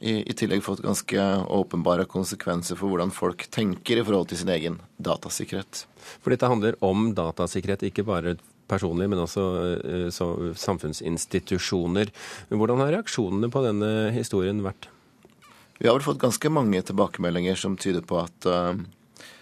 i, 0.00 0.14
i, 0.24 0.34
tillegg 0.36 0.62
fått 0.64 0.80
ganske 0.84 1.24
åpenbare 1.52 2.06
konsekvenser 2.08 2.78
for 2.80 2.88
hvordan 2.88 3.12
folk 3.12 3.44
tenker 3.52 4.00
i 4.00 4.04
forhold 4.04 4.30
til 4.30 4.40
sin 4.40 4.52
egen 4.52 4.78
datasikkerhet. 4.96 5.84
For 6.24 6.32
dette 6.32 6.48
handler 6.48 6.78
om 6.84 7.10
datasikkerhet, 7.16 7.84
ikke 7.90 8.06
bare 8.08 8.38
personlig, 8.70 9.10
men 9.12 9.20
også 9.20 9.44
så, 10.14 10.30
samfunnsinstitusjoner. 10.56 12.12
Hvordan 12.48 12.80
har 12.84 12.94
reaksjonene 12.96 13.50
på 13.52 13.64
denne 13.66 13.90
historien 14.14 14.62
vært? 14.64 14.88
Vi 15.80 15.88
har 15.88 15.96
vel 15.96 16.04
fått 16.04 16.20
ganske 16.20 16.52
mange 16.52 16.80
tilbakemeldinger 16.84 17.56
som 17.56 17.76
tyder 17.80 18.04
på 18.04 18.18
at 18.20 18.48
uh, 18.48 18.76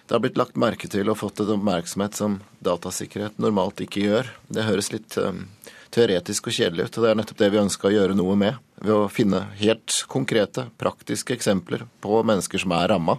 det 0.09 0.15
har 0.15 0.23
blitt 0.23 0.39
lagt 0.39 0.59
merke 0.61 0.91
til 0.91 1.11
og 1.11 1.19
fått 1.21 1.43
et 1.43 1.51
oppmerksomhet 1.51 2.15
som 2.19 2.39
datasikkerhet 2.65 3.41
normalt 3.43 3.83
ikke 3.85 4.05
gjør. 4.07 4.31
Det 4.47 4.67
høres 4.69 4.93
litt 4.95 5.19
um, 5.19 5.49
teoretisk 5.95 6.51
og 6.51 6.57
kjedelig 6.57 6.89
ut, 6.89 6.99
og 6.99 7.05
det 7.05 7.11
er 7.11 7.19
nettopp 7.21 7.41
det 7.41 7.51
vi 7.55 7.61
ønska 7.63 7.89
å 7.89 7.95
gjøre 7.95 8.17
noe 8.19 8.37
med. 8.39 8.59
Ved 8.83 8.95
å 8.95 9.11
finne 9.13 9.47
helt 9.61 9.95
konkrete, 10.11 10.69
praktiske 10.81 11.35
eksempler 11.37 11.87
på 12.05 12.23
mennesker 12.27 12.63
som 12.63 12.75
er 12.77 12.91
ramma 12.93 13.19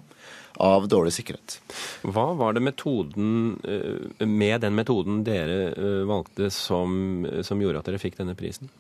av 0.60 0.88
dårlig 0.92 1.14
sikkerhet. 1.16 1.60
Hva 2.04 2.34
var 2.36 2.56
det 2.56 2.64
metoden, 2.66 3.60
eh, 3.64 4.26
med 4.28 4.62
den 4.62 4.76
metoden 4.76 5.24
dere 5.24 5.72
eh, 5.72 6.04
valgte 6.10 6.50
som, 6.52 7.26
som 7.44 7.62
gjorde 7.62 7.80
at 7.80 7.90
dere 7.90 8.02
fikk 8.02 8.20
denne 8.20 8.36
prisen? 8.36 8.72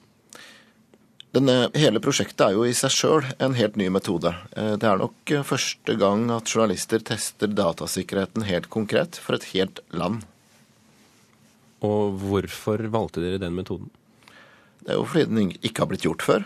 Denne, 1.29 1.69
hele 1.77 2.01
prosjektet 2.01 2.41
er 2.41 2.55
jo 2.57 2.65
i 2.65 2.73
seg 2.73 2.89
sjøl 2.89 3.27
en 3.37 3.53
helt 3.53 3.75
ny 3.77 3.87
metode. 3.93 4.33
Eh, 4.57 4.73
det 4.81 4.89
er 4.89 4.99
nok 4.99 5.35
første 5.45 5.95
gang 6.01 6.25
at 6.33 6.49
journalister 6.49 7.03
tester 7.05 7.51
datasikkerheten 7.53 8.47
helt 8.49 8.69
konkret 8.73 9.21
for 9.21 9.37
et 9.37 9.51
helt 9.53 9.83
land. 9.93 10.25
Og 11.85 12.17
hvorfor 12.19 12.83
valgte 12.91 13.23
dere 13.23 13.39
den 13.41 13.55
metoden? 13.55 13.89
Det 14.79 14.93
er 14.93 14.99
jo 14.99 15.07
fordi 15.07 15.29
den 15.29 15.51
ikke 15.59 15.83
har 15.83 15.89
blitt 15.91 16.05
gjort 16.07 16.25
før. 16.25 16.45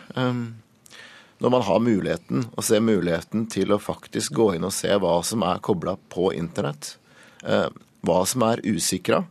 Når 1.44 1.52
man 1.52 1.66
har 1.66 1.84
muligheten, 1.84 2.46
og 2.54 2.64
ser 2.66 2.84
muligheten 2.86 3.48
til 3.52 3.74
å 3.74 3.82
faktisk 3.82 4.36
gå 4.38 4.54
inn 4.56 4.66
og 4.68 4.74
se 4.76 4.94
hva 5.02 5.18
som 5.26 5.44
er 5.46 5.62
kobla 5.66 5.98
på 6.14 6.32
internett, 6.38 6.96
hva 7.44 8.20
som 8.30 8.46
er 8.48 8.64
usikra, 8.64 9.24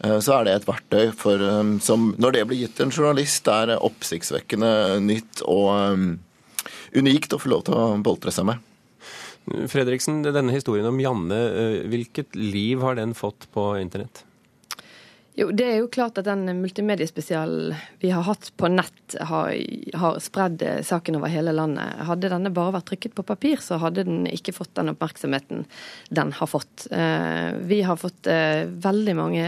så 0.00 0.38
er 0.38 0.46
det 0.46 0.54
et 0.54 0.68
verktøy 0.68 1.10
for, 1.16 1.42
som 1.84 2.14
når 2.20 2.36
det 2.36 2.44
blir 2.48 2.62
gitt 2.62 2.80
en 2.80 2.92
journalist, 2.94 3.48
er 3.52 3.74
oppsiktsvekkende 3.76 5.00
nytt 5.04 5.42
og 5.44 6.96
unikt 6.96 7.36
å 7.36 7.40
få 7.40 7.52
lov 7.52 7.66
til 7.66 7.76
å 7.76 7.84
boltre 8.04 8.32
seg 8.32 8.48
med. 8.48 8.66
Fredriksen, 9.72 10.22
denne 10.24 10.54
historien 10.54 10.88
om 10.88 11.00
Janne, 11.00 11.38
hvilket 11.90 12.36
liv 12.38 12.80
har 12.84 12.96
den 13.00 13.12
fått 13.18 13.48
på 13.52 13.72
internett? 13.80 14.24
Jo, 15.40 15.46
Det 15.56 15.64
er 15.64 15.78
jo 15.80 15.88
klart 15.88 16.18
at 16.20 16.26
den 16.28 16.44
multimediespesialen 16.58 17.72
vi 18.02 18.10
har 18.12 18.26
hatt 18.26 18.50
på 18.60 18.68
nett, 18.68 19.14
har, 19.24 19.54
har 19.96 20.18
spredd 20.20 20.60
saken 20.84 21.16
over 21.16 21.32
hele 21.32 21.54
landet. 21.56 22.02
Hadde 22.04 22.28
denne 22.28 22.52
bare 22.52 22.74
vært 22.74 22.90
trykket 22.90 23.14
på 23.16 23.24
papir, 23.24 23.62
så 23.64 23.78
hadde 23.80 24.04
den 24.04 24.26
ikke 24.28 24.52
fått 24.52 24.74
den 24.76 24.92
oppmerksomheten 24.92 25.64
den 26.12 26.34
har 26.36 26.50
fått. 26.50 26.84
Eh, 26.92 27.56
vi 27.70 27.80
har 27.88 27.96
fått 28.00 28.28
eh, 28.28 28.66
veldig 28.68 29.16
mange 29.16 29.46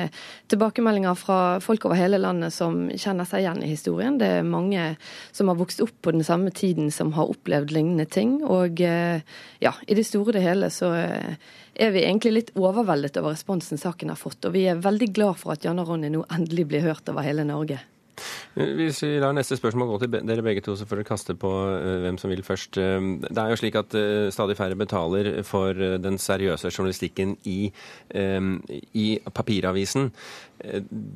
tilbakemeldinger 0.52 1.18
fra 1.18 1.38
folk 1.60 1.84
over 1.84 2.00
hele 2.00 2.22
landet 2.22 2.56
som 2.56 2.86
kjenner 2.88 3.28
seg 3.28 3.44
igjen 3.44 3.60
i 3.66 3.72
historien. 3.74 4.16
Det 4.22 4.30
er 4.38 4.48
mange 4.48 4.94
som 5.28 5.52
har 5.52 5.60
vokst 5.60 5.84
opp 5.84 5.98
på 6.00 6.16
den 6.16 6.24
samme 6.24 6.54
tiden 6.56 6.88
som 6.94 7.12
har 7.18 7.28
opplevd 7.34 7.74
lignende 7.76 8.08
ting. 8.08 8.38
Og 8.48 8.80
eh, 8.80 9.20
ja, 9.60 9.76
i 9.84 9.98
det 9.98 10.08
store 10.08 10.32
og 10.32 10.38
det 10.40 10.46
hele 10.46 10.72
så 10.72 10.94
er 11.82 11.94
vi 11.94 12.04
egentlig 12.06 12.34
litt 12.36 12.52
overveldet 12.58 13.18
over 13.20 13.34
responsen 13.34 13.80
saken 13.80 14.12
har 14.12 14.20
fått. 14.20 14.44
Og 14.46 14.54
vi 14.56 14.66
er 14.70 14.82
veldig 14.82 15.10
glad 15.14 15.40
for 15.40 15.56
at 15.56 15.64
Jan 15.66 15.82
og 15.82 15.90
Ronny 15.90 16.12
nå 16.12 16.26
endelig 16.32 16.68
blir 16.70 16.86
hørt 16.86 17.08
over 17.10 17.26
hele 17.26 17.46
Norge. 17.48 17.80
Hvis 18.52 18.98
vi 19.00 19.14
lar 19.22 19.32
neste 19.32 19.56
spørsmål 19.56 19.88
gå 19.88 19.98
til 20.02 20.10
dere 20.28 20.44
begge 20.44 20.60
to, 20.62 20.74
så 20.76 20.84
får 20.86 21.00
dere 21.00 21.08
kaste 21.08 21.34
på 21.40 21.50
hvem 22.04 22.18
som 22.20 22.30
vil 22.30 22.44
først. 22.44 22.76
Det 22.76 23.40
er 23.40 23.48
jo 23.48 23.56
slik 23.58 23.78
at 23.80 23.96
stadig 24.36 24.56
færre 24.58 24.76
betaler 24.76 25.30
for 25.48 25.72
den 25.72 26.20
seriøse 26.20 26.68
journalistikken 26.68 27.32
i, 27.48 27.72
i 28.12 29.06
papiravisen. 29.24 30.10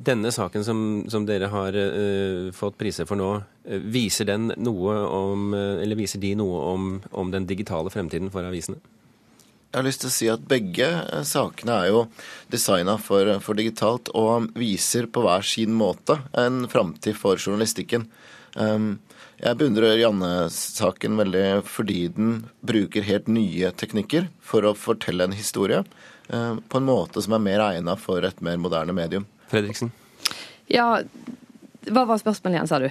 Denne 0.09 0.33
saken 0.33 0.65
som, 0.65 0.83
som 1.13 1.29
dere 1.29 1.51
har 1.53 1.77
fått 2.57 2.81
priser 2.81 3.07
for 3.07 3.21
nå, 3.21 3.31
viser, 3.93 4.27
den 4.33 4.49
noe 4.57 4.97
om, 5.05 5.51
eller 5.53 6.01
viser 6.01 6.23
de 6.23 6.33
noe 6.41 6.65
om, 6.73 6.93
om 7.13 7.31
den 7.31 7.45
digitale 7.47 7.93
fremtiden 7.93 8.33
for 8.33 8.49
avisene? 8.49 8.81
Jeg 9.67 9.81
har 9.81 9.85
lyst 9.85 10.01
til 10.03 10.09
å 10.09 10.15
si 10.15 10.27
at 10.31 10.45
begge 10.47 10.87
eh, 10.87 11.25
sakene 11.27 11.75
er 11.81 11.89
jo 11.91 12.05
designa 12.53 12.95
for, 13.01 13.29
for, 13.43 13.59
digitalt 13.59 14.09
og 14.15 14.47
viser 14.57 15.09
på 15.11 15.25
hver 15.25 15.43
sin 15.45 15.75
måte 15.75 16.21
en 16.39 16.63
framtid 16.71 17.17
for 17.19 17.35
journalistikken. 17.35 18.07
Um, 18.55 18.95
jeg 19.37 19.59
beundrer 19.59 19.99
Janne-saken 19.99 21.19
veldig 21.19 21.45
fordi 21.67 22.07
den 22.15 22.31
bruker 22.65 23.05
helt 23.05 23.27
nye 23.29 23.69
teknikker 23.75 24.31
for 24.41 24.65
å 24.65 24.73
fortelle 24.73 25.27
en 25.27 25.35
historie 25.35 25.83
um, 26.31 26.63
på 26.63 26.79
en 26.79 26.87
måte 26.87 27.21
som 27.21 27.35
er 27.37 27.43
mer 27.43 27.65
egna 27.67 27.97
for 27.99 28.25
et 28.25 28.39
mer 28.41 28.57
moderne 28.61 28.95
medium. 28.97 29.27
Fredriksen? 29.51 29.91
Ja, 30.71 31.03
hva 31.93 32.05
var 32.09 32.21
spørsmålet 32.21 32.57
igjen, 32.57 32.69
sa 32.69 32.79
du? 32.83 32.89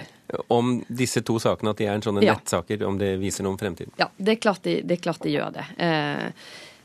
Om 0.53 0.77
disse 0.87 1.21
to 1.25 1.37
sakene, 1.41 1.73
at 1.73 1.81
de 1.81 1.89
er 1.89 1.97
en 1.97 2.05
sånne 2.05 2.23
ja. 2.25 2.37
nettsaker, 2.37 2.85
om 2.87 2.99
det 2.99 3.15
viser 3.21 3.45
noe 3.45 3.55
om 3.55 3.59
fremtiden? 3.59 3.93
Ja, 3.99 4.09
det 4.17 4.37
er 4.37 4.41
klart 4.43 4.63
de, 4.67 4.79
det, 4.83 4.97
er 4.97 5.03
klart 5.09 5.23
de 5.25 5.33
gjør 5.35 5.53
det. 5.57 5.67
Eh, 5.83 6.25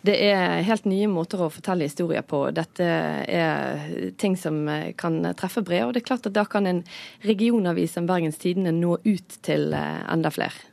det 0.02 0.16
er 0.26 0.64
helt 0.66 0.86
nye 0.90 1.06
måter 1.10 1.44
å 1.44 1.50
fortelle 1.52 1.86
historier 1.86 2.24
på. 2.26 2.48
Dette 2.54 2.86
er 2.86 3.84
ting 4.18 4.34
som 4.38 4.64
kan 4.98 5.20
treffe 5.38 5.62
bred, 5.62 5.84
og 5.86 5.94
det 5.94 6.02
er 6.02 6.08
klart 6.08 6.26
at 6.26 6.34
da 6.34 6.42
kan 6.50 6.66
en 6.66 6.82
regionavis 7.22 7.94
som 7.94 8.08
Bergens 8.10 8.40
Tidende 8.42 8.74
nå 8.74 8.96
ut 9.04 9.38
til 9.46 9.70
eh, 9.78 10.02
enda 10.10 10.32
flere. 10.34 10.71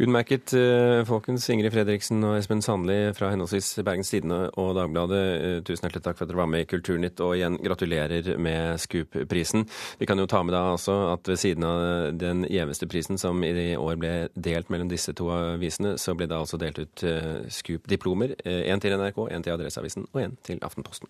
Utmerket, 0.00 0.52
eh, 0.52 1.04
folkens. 1.04 1.50
Ingrid 1.50 1.72
Fredriksen 1.72 2.24
og 2.24 2.38
Espen 2.38 2.62
Sandli 2.64 3.12
fra 3.14 3.28
henholdsvis 3.30 3.84
Bergens 3.84 4.10
Tidende 4.10 4.48
og 4.58 4.72
Dagbladet, 4.78 5.20
eh, 5.42 5.60
tusen 5.60 5.84
hjertelig 5.84 6.02
takk 6.02 6.16
for 6.16 6.24
at 6.24 6.32
dere 6.32 6.40
var 6.40 6.48
med 6.48 6.64
i 6.64 6.68
Kulturnytt, 6.70 7.20
og 7.20 7.36
igjen 7.36 7.58
gratulerer 7.62 8.38
med 8.38 8.80
Scoop-prisen. 8.80 9.68
Vi 9.98 10.06
kan 10.06 10.18
jo 10.18 10.26
ta 10.26 10.42
med 10.42 10.54
da 10.54 10.72
altså 10.72 11.12
at 11.12 11.28
ved 11.28 11.36
siden 11.36 11.64
av 11.64 12.16
den 12.16 12.44
gjeveste 12.44 12.88
prisen 12.88 13.18
som 13.18 13.44
i 13.44 13.76
år 13.76 13.96
ble 13.98 14.28
delt 14.34 14.70
mellom 14.70 14.88
disse 14.88 15.12
to 15.12 15.28
avisene, 15.28 15.98
så 15.98 16.16
ble 16.16 16.26
det 16.26 16.38
altså 16.38 16.58
delt 16.58 16.78
ut 16.78 17.04
eh, 17.04 17.44
Scoop-diplomer. 17.48 18.34
Én 18.44 18.80
til 18.80 18.96
NRK, 18.96 19.28
én 19.30 19.42
til 19.42 19.52
Adresseavisen 19.52 20.08
og 20.14 20.22
én 20.22 20.36
til 20.42 20.58
Aftenposten. 20.62 21.08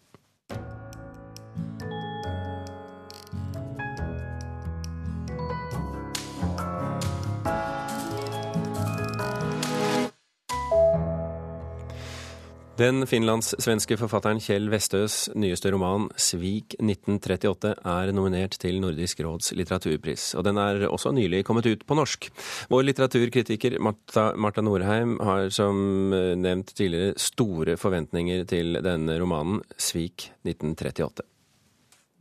Den 12.73 13.05
finlandssvenske 13.05 13.99
forfatteren 14.01 14.39
Kjell 14.41 14.71
Vestøs 14.73 15.27
nyeste 15.37 15.69
roman 15.75 16.07
'Svik 16.17 16.73
1938' 16.81 17.75
er 17.85 18.13
nominert 18.17 18.57
til 18.57 18.79
Nordisk 18.81 19.21
råds 19.21 19.53
litteraturpris, 19.53 20.31
og 20.41 20.47
den 20.47 20.57
er 20.57 20.87
også 20.89 21.13
nylig 21.13 21.43
kommet 21.45 21.69
ut 21.69 21.85
på 21.85 21.99
norsk. 21.99 22.31
Vår 22.73 22.87
litteraturkritiker 22.89 23.77
Marta, 23.77 24.33
Marta 24.37 24.65
Norheim 24.65 25.19
har 25.21 25.51
som 25.53 26.15
eh, 26.17 26.33
nevnt 26.33 26.73
tidligere 26.73 27.13
store 27.21 27.77
forventninger 27.77 28.49
til 28.49 28.81
denne 28.81 29.19
romanen 29.21 29.61
'Svik 29.77 30.31
1938'. 30.41 31.29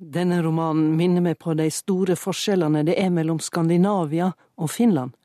Denne 0.01 0.41
romanen 0.43 0.97
minner 0.97 1.21
meg 1.21 1.39
på 1.39 1.55
de 1.55 1.69
store 1.71 2.19
forskjellene 2.19 2.83
det 2.83 2.99
er 2.99 3.09
mellom 3.09 3.39
Skandinavia 3.39 4.33
og 4.57 4.69
Finland. 4.69 5.15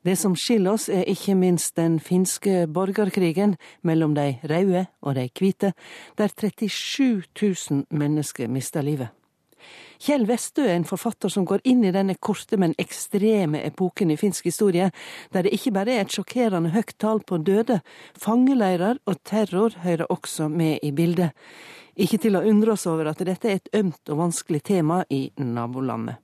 Det 0.00 0.16
som 0.16 0.32
skiller 0.36 0.78
oss, 0.78 0.88
er 0.88 1.04
ikke 1.12 1.34
minst 1.36 1.74
den 1.76 1.98
finske 2.00 2.64
borgerkrigen 2.72 3.58
mellom 3.84 4.14
de 4.16 4.38
røde 4.48 4.86
og 5.02 5.14
de 5.18 5.26
hvite, 5.36 5.74
der 6.16 6.28
37 6.32 7.22
000 7.36 7.84
mennesker 7.90 8.48
mista 8.48 8.80
livet. 8.80 9.10
Kjell 10.00 10.24
Westø 10.24 10.64
er 10.64 10.78
en 10.78 10.86
forfatter 10.88 11.28
som 11.28 11.44
går 11.44 11.60
inn 11.68 11.82
i 11.84 11.92
denne 11.92 12.14
korte, 12.16 12.56
men 12.56 12.72
ekstreme 12.80 13.60
epoken 13.66 14.14
i 14.14 14.16
finsk 14.16 14.48
historie, 14.48 14.88
der 15.34 15.44
det 15.44 15.52
ikke 15.52 15.74
bare 15.76 15.98
er 15.98 16.06
et 16.06 16.16
sjokkerende 16.16 16.72
høyt 16.72 16.94
tall 16.96 17.20
på 17.20 17.36
døde, 17.44 17.82
fangeleirer 18.16 19.02
og 19.04 19.20
terror 19.28 19.76
hører 19.84 20.08
også 20.08 20.48
med 20.48 20.80
i 20.82 20.94
bildet. 20.96 21.36
Ikke 22.00 22.16
til 22.22 22.40
å 22.40 22.44
undre 22.48 22.72
oss 22.72 22.88
over 22.88 23.12
at 23.12 23.20
dette 23.20 23.52
er 23.52 23.60
et 23.60 23.70
ømt 23.76 24.08
og 24.08 24.22
vanskelig 24.24 24.62
tema 24.64 25.02
i 25.12 25.26
nabolandet. 25.36 26.16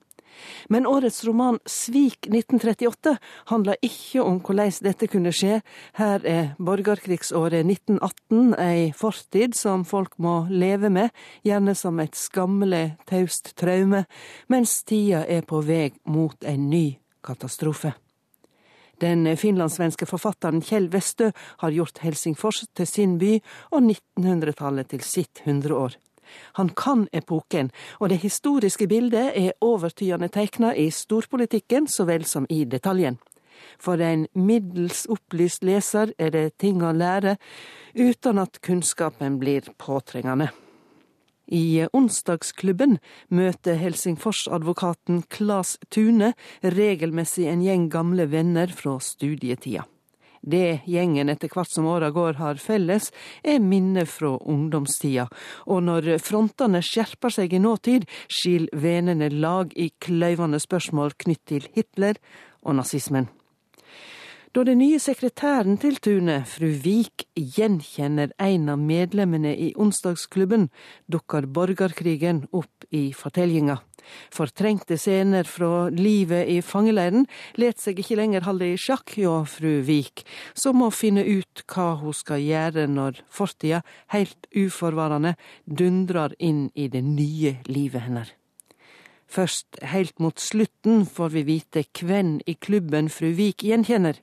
Men 0.69 0.87
årets 0.87 1.23
roman 1.27 1.59
Svik 1.65 2.27
1938 2.29 3.17
handler 3.51 3.77
ikke 3.85 4.23
om 4.23 4.39
hvordan 4.41 4.73
dette 4.85 5.09
kunne 5.11 5.33
skje. 5.35 5.61
Her 5.97 6.25
er 6.25 6.49
borgerkrigsåret 6.59 7.65
1918 7.65 8.55
ei 8.61 8.89
fortid 8.97 9.55
som 9.57 9.85
folk 9.87 10.17
må 10.21 10.39
leve 10.49 10.91
med, 10.93 11.13
gjerne 11.45 11.75
som 11.75 11.99
et 12.03 12.17
skammelig 12.17 12.97
taust 13.09 13.55
traume, 13.59 14.05
mens 14.47 14.81
tida 14.87 15.25
er 15.27 15.45
på 15.47 15.61
vei 15.65 15.91
mot 16.05 16.43
en 16.43 16.69
ny 16.69 16.97
katastrofe. 17.23 17.93
Den 18.97 19.27
finlandssvenske 19.37 20.07
forfatteren 20.09 20.63
Kjell 20.65 20.87
Westø 20.89 21.29
har 21.61 21.73
gjort 21.75 22.01
Helsingfors 22.01 22.63
til 22.73 22.89
sin 22.89 23.17
by 23.21 23.35
og 23.69 23.83
1900-tallet 23.83 24.89
til 24.89 25.05
sitt 25.05 25.43
hundreår. 25.45 25.99
Han 26.59 26.69
kan 26.69 27.07
epoken, 27.13 27.71
og 27.99 28.09
det 28.09 28.21
historiske 28.23 28.87
bildet 28.87 29.31
er 29.35 29.57
overtydende 29.61 30.29
tegna 30.33 30.73
i 30.75 30.89
storpolitikken 30.91 31.87
så 31.87 32.07
vel 32.09 32.25
som 32.25 32.47
i 32.49 32.63
detaljen. 32.65 33.19
For 33.81 34.01
en 34.01 34.27
middels 34.37 35.05
opplyst 35.09 35.65
leser 35.65 36.13
er 36.21 36.31
det 36.33 36.57
ting 36.61 36.83
å 36.85 36.93
lære, 36.93 37.37
uten 37.97 38.41
at 38.41 38.61
kunnskapen 38.61 39.39
blir 39.41 39.69
påtrengende. 39.81 40.51
I 41.47 41.87
onsdagsklubben 41.95 42.97
møter 43.31 43.77
Helsingfors-advokaten 43.79 45.21
Klas 45.31 45.77
Tune 45.89 46.33
regelmessig 46.61 47.47
en 47.47 47.63
gjeng 47.63 47.87
gamle 47.91 48.27
venner 48.31 48.73
fra 48.75 48.97
studietida. 48.99 49.85
Det 50.47 50.81
gjengen 50.87 51.27
etter 51.27 51.51
hvert 51.51 51.71
som 51.73 51.87
åra 51.91 52.07
går 52.15 52.37
har 52.39 52.59
felles, 52.61 53.09
er 53.43 53.59
minner 53.59 54.07
fra 54.07 54.37
ungdomstida, 54.47 55.27
og 55.67 55.81
når 55.83 56.13
frontene 56.23 56.79
skjerper 56.85 57.33
seg 57.35 57.55
i 57.57 57.59
nåtid, 57.59 58.05
skiller 58.31 58.71
venene 58.71 59.27
lag 59.33 59.73
i 59.75 59.89
kløyvende 59.99 60.61
spørsmål 60.63 61.17
knytt 61.19 61.43
til 61.51 61.67
Hitler 61.75 62.21
og 62.63 62.79
nazismen. 62.79 63.27
Da 64.55 64.63
den 64.63 64.79
nye 64.79 64.97
sekretæren 65.03 65.75
til 65.77 65.99
Tune, 66.01 66.39
fru 66.47 66.71
Vik, 66.81 67.27
gjenkjenner 67.35 68.31
en 68.41 68.71
av 68.71 68.79
medlemmene 68.79 69.51
i 69.51 69.73
onsdagsklubben, 69.75 70.69
dukker 71.11 71.45
borgerkrigen 71.45 72.45
opp 72.55 72.87
i 72.89 73.11
fortellinga. 73.13 73.81
Fortrengte 74.33 74.97
scener 74.99 75.47
fra 75.49 75.89
livet 75.93 76.49
i 76.53 76.61
fangeleiren 76.65 77.27
let 77.59 77.81
seg 77.81 77.99
ikke 78.01 78.19
lenger 78.19 78.47
holde 78.47 78.71
i 78.71 78.79
sjakk 78.79 79.17
hjå 79.19 79.35
fru 79.49 79.81
Vik, 79.87 80.25
som 80.53 80.79
må 80.81 80.91
finne 80.93 81.25
ut 81.25 81.65
hva 81.67 81.93
hun 82.01 82.15
skal 82.15 82.43
gjøre 82.43 82.87
når 82.91 83.23
fortida, 83.33 83.83
helt 84.13 84.49
uforvarende, 84.55 85.35
dundrer 85.65 86.37
inn 86.39 86.67
i 86.75 86.89
det 86.91 87.03
nye 87.05 87.57
livet 87.67 88.05
hennes. 88.07 88.36
Først 89.27 89.79
helt 89.91 90.19
mot 90.23 90.39
slutten 90.39 91.03
får 91.05 91.33
vi 91.35 91.43
vite 91.47 91.83
hvem 91.99 92.37
i 92.47 92.55
klubben 92.55 93.09
fru 93.11 93.33
Vik 93.35 93.65
gjenkjenner. 93.67 94.15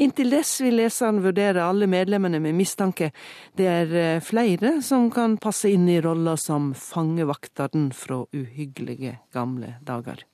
Inntil 0.00 0.32
dess 0.32 0.54
vil 0.64 0.78
leseren 0.80 1.20
vurdere 1.24 1.66
alle 1.68 1.86
medlemmene 1.90 2.40
med 2.40 2.56
mistanke. 2.56 3.10
Det 3.56 3.68
er 3.68 3.92
eh, 3.92 4.24
flere 4.24 4.78
som 4.84 5.10
kan 5.12 5.36
passe 5.42 5.68
inn 5.68 5.84
i 5.92 6.00
rolla 6.00 6.38
som 6.40 6.72
fangevakteren 6.72 7.90
fra 7.92 8.24
uhyggelige 8.32 9.18
gamle 9.36 9.76
dager. 9.84 10.24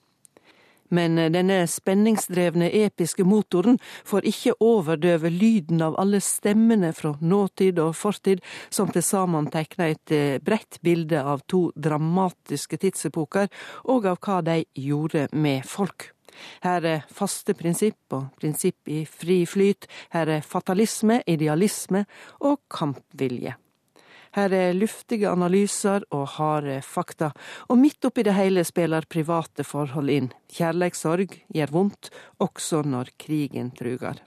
Men 0.88 1.18
eh, 1.18 1.30
denne 1.32 1.64
spenningsdrevne 1.70 2.70
episke 2.84 3.24
motoren 3.24 3.78
får 4.04 4.28
ikke 4.30 4.56
overdøve 4.64 5.30
lyden 5.32 5.82
av 5.84 5.98
alle 6.00 6.20
stemmene 6.24 6.92
fra 6.96 7.14
nåtid 7.20 7.80
og 7.82 7.94
fortid, 7.96 8.42
som 8.70 8.92
til 8.92 9.04
sammen 9.04 9.50
tegner 9.52 9.94
et 9.94 10.14
eh, 10.14 10.40
bredt 10.44 10.80
bilde 10.84 11.22
av 11.22 11.44
to 11.48 11.68
dramatiske 11.76 12.80
tidsepoker, 12.84 13.48
og 13.88 14.10
av 14.12 14.20
hva 14.20 14.40
de 14.44 14.60
gjorde 14.74 15.28
med 15.32 15.64
folk. 15.68 16.10
Her 16.64 16.86
er 16.88 17.04
faste 17.14 17.54
prinsipp 17.54 18.14
og 18.16 18.32
prinsipp 18.40 18.90
i 18.90 19.04
fri 19.06 19.44
flyt, 19.46 19.86
her 20.14 20.40
er 20.40 20.46
fatalisme, 20.46 21.22
idealisme 21.30 22.04
og 22.42 22.64
kampvilje. 22.72 23.54
Her 24.34 24.50
er 24.50 24.74
luftige 24.74 25.30
analyser 25.30 26.02
og 26.10 26.26
harde 26.36 26.80
fakta, 26.82 27.30
og 27.70 27.78
midt 27.78 28.04
oppi 28.08 28.24
det 28.26 28.34
hele 28.34 28.64
spiller 28.66 29.06
private 29.06 29.62
forhold 29.62 30.10
inn. 30.10 30.30
Kjærleikssorg 30.50 31.38
gjør 31.54 31.74
vondt, 31.74 32.10
også 32.42 32.82
når 32.82 33.14
krigen 33.20 33.70
truger. 33.78 34.18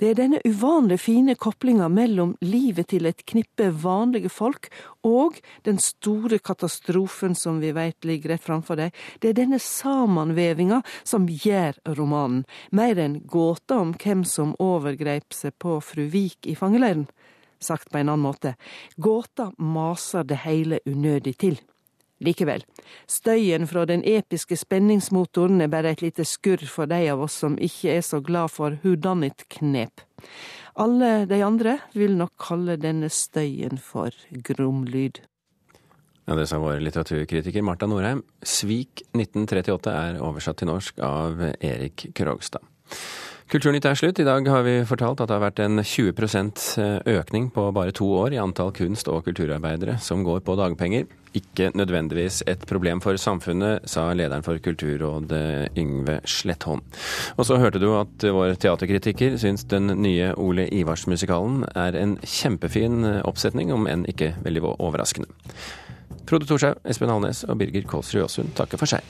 Det 0.00 0.08
er 0.08 0.16
denne 0.16 0.38
uvanlig 0.48 0.96
fine 0.96 1.34
koblinga 1.36 1.90
mellom 1.92 2.30
livet 2.40 2.88
til 2.88 3.04
et 3.04 3.20
knippe 3.28 3.66
vanlige 3.82 4.30
folk 4.32 4.70
og 5.04 5.36
den 5.68 5.76
store 5.76 6.38
katastrofen 6.40 7.36
som 7.36 7.58
vi 7.60 7.74
veit 7.76 8.08
ligger 8.08 8.32
rett 8.32 8.46
framfor 8.46 8.80
deg. 8.80 8.96
Det 9.20 9.28
er 9.28 9.36
denne 9.42 9.60
sammenvevinga 9.60 10.80
som 11.04 11.28
gjør 11.28 11.76
romanen, 11.98 12.46
mer 12.72 12.96
enn 12.96 13.20
gåta 13.28 13.82
om 13.84 13.92
hvem 13.92 14.24
som 14.24 14.56
overgrep 14.56 15.36
seg 15.36 15.52
på 15.60 15.76
fru 15.84 16.06
Vik 16.08 16.48
i 16.48 16.56
fangeleiren. 16.56 17.04
Sagt 17.60 17.90
på 17.90 17.98
en 18.00 18.08
annen 18.08 18.24
måte, 18.24 18.54
gåta 18.96 19.50
maser 19.58 20.24
det 20.24 20.42
hele 20.46 20.80
unødig 20.88 21.36
til. 21.38 21.60
Likevel, 22.20 22.64
støyen 23.08 23.64
fra 23.68 23.86
den 23.88 24.02
episke 24.04 24.56
spenningsmotoren 24.60 25.62
er 25.64 25.70
bare 25.72 25.94
et 25.94 26.02
lite 26.04 26.26
skurr 26.28 26.66
for 26.68 26.90
de 26.90 26.98
av 27.08 27.22
oss 27.24 27.38
som 27.40 27.56
ikke 27.56 27.94
er 27.96 28.04
så 28.04 28.20
glad 28.20 28.52
for 28.52 28.76
hudannet 28.82 29.46
knep. 29.56 30.04
Alle 30.76 31.24
de 31.28 31.40
andre 31.44 31.78
vil 31.96 32.18
nok 32.20 32.34
kalle 32.40 32.76
denne 32.80 33.08
støyen 33.08 33.80
for 33.80 34.12
gromlyd. 34.30 35.22
Ja, 36.28 36.36
Det 36.36 36.46
sa 36.46 36.60
vår 36.60 36.78
litteraturkritiker 36.84 37.62
Marta 37.62 37.86
Norheim. 37.86 38.22
'Svik 38.42 39.02
1938' 39.16 39.90
er 39.90 40.20
oversatt 40.20 40.60
til 40.60 40.68
norsk 40.68 41.00
av 41.02 41.40
Erik 41.60 42.12
Krogstad. 42.14 42.62
Kulturnytt 43.50 43.82
er 43.82 43.96
slutt. 43.98 44.20
I 44.22 44.24
dag 44.28 44.46
har 44.46 44.62
vi 44.62 44.76
fortalt 44.86 45.18
at 45.24 45.26
det 45.26 45.34
har 45.34 45.42
vært 45.42 45.60
en 45.64 45.80
20% 45.82 46.60
økning 47.10 47.48
på 47.50 47.64
bare 47.74 47.90
to 47.98 48.06
år 48.14 48.36
i 48.36 48.38
antall 48.38 48.70
kunst- 48.70 49.10
og 49.10 49.24
kulturarbeidere 49.26 49.96
som 49.98 50.22
går 50.22 50.44
på 50.46 50.54
dagpenger. 50.54 51.08
Ikke 51.34 51.72
nødvendigvis 51.74 52.44
et 52.46 52.62
problem 52.70 53.02
for 53.02 53.18
samfunnet, 53.18 53.88
sa 53.90 54.04
lederen 54.14 54.46
for 54.46 54.62
Kulturrådet 54.62 55.74
Yngve 55.78 56.20
Slettholm. 56.30 56.84
Og 57.38 57.48
så 57.48 57.58
hørte 57.58 57.82
du 57.82 57.88
at 57.98 58.22
vår 58.22 58.54
teaterkritiker 58.54 59.34
syns 59.42 59.66
den 59.66 59.96
nye 59.98 60.30
Ole 60.38 60.68
Ivars-musikalen 60.70 61.64
er 61.74 61.98
en 61.98 62.20
kjempefin 62.22 63.02
oppsetning, 63.26 63.74
om 63.74 63.90
enn 63.90 64.06
ikke 64.10 64.36
veldig 64.46 64.62
overraskende. 64.76 65.26
Frode 66.30 66.46
Thorshaug, 66.46 66.78
Espen 66.86 67.10
Alnes 67.10 67.42
og 67.48 67.58
Birger 67.58 67.82
Kålsrud 67.90 68.28
Aasund 68.28 68.54
takker 68.54 68.78
for 68.78 68.94
seg. 68.94 69.02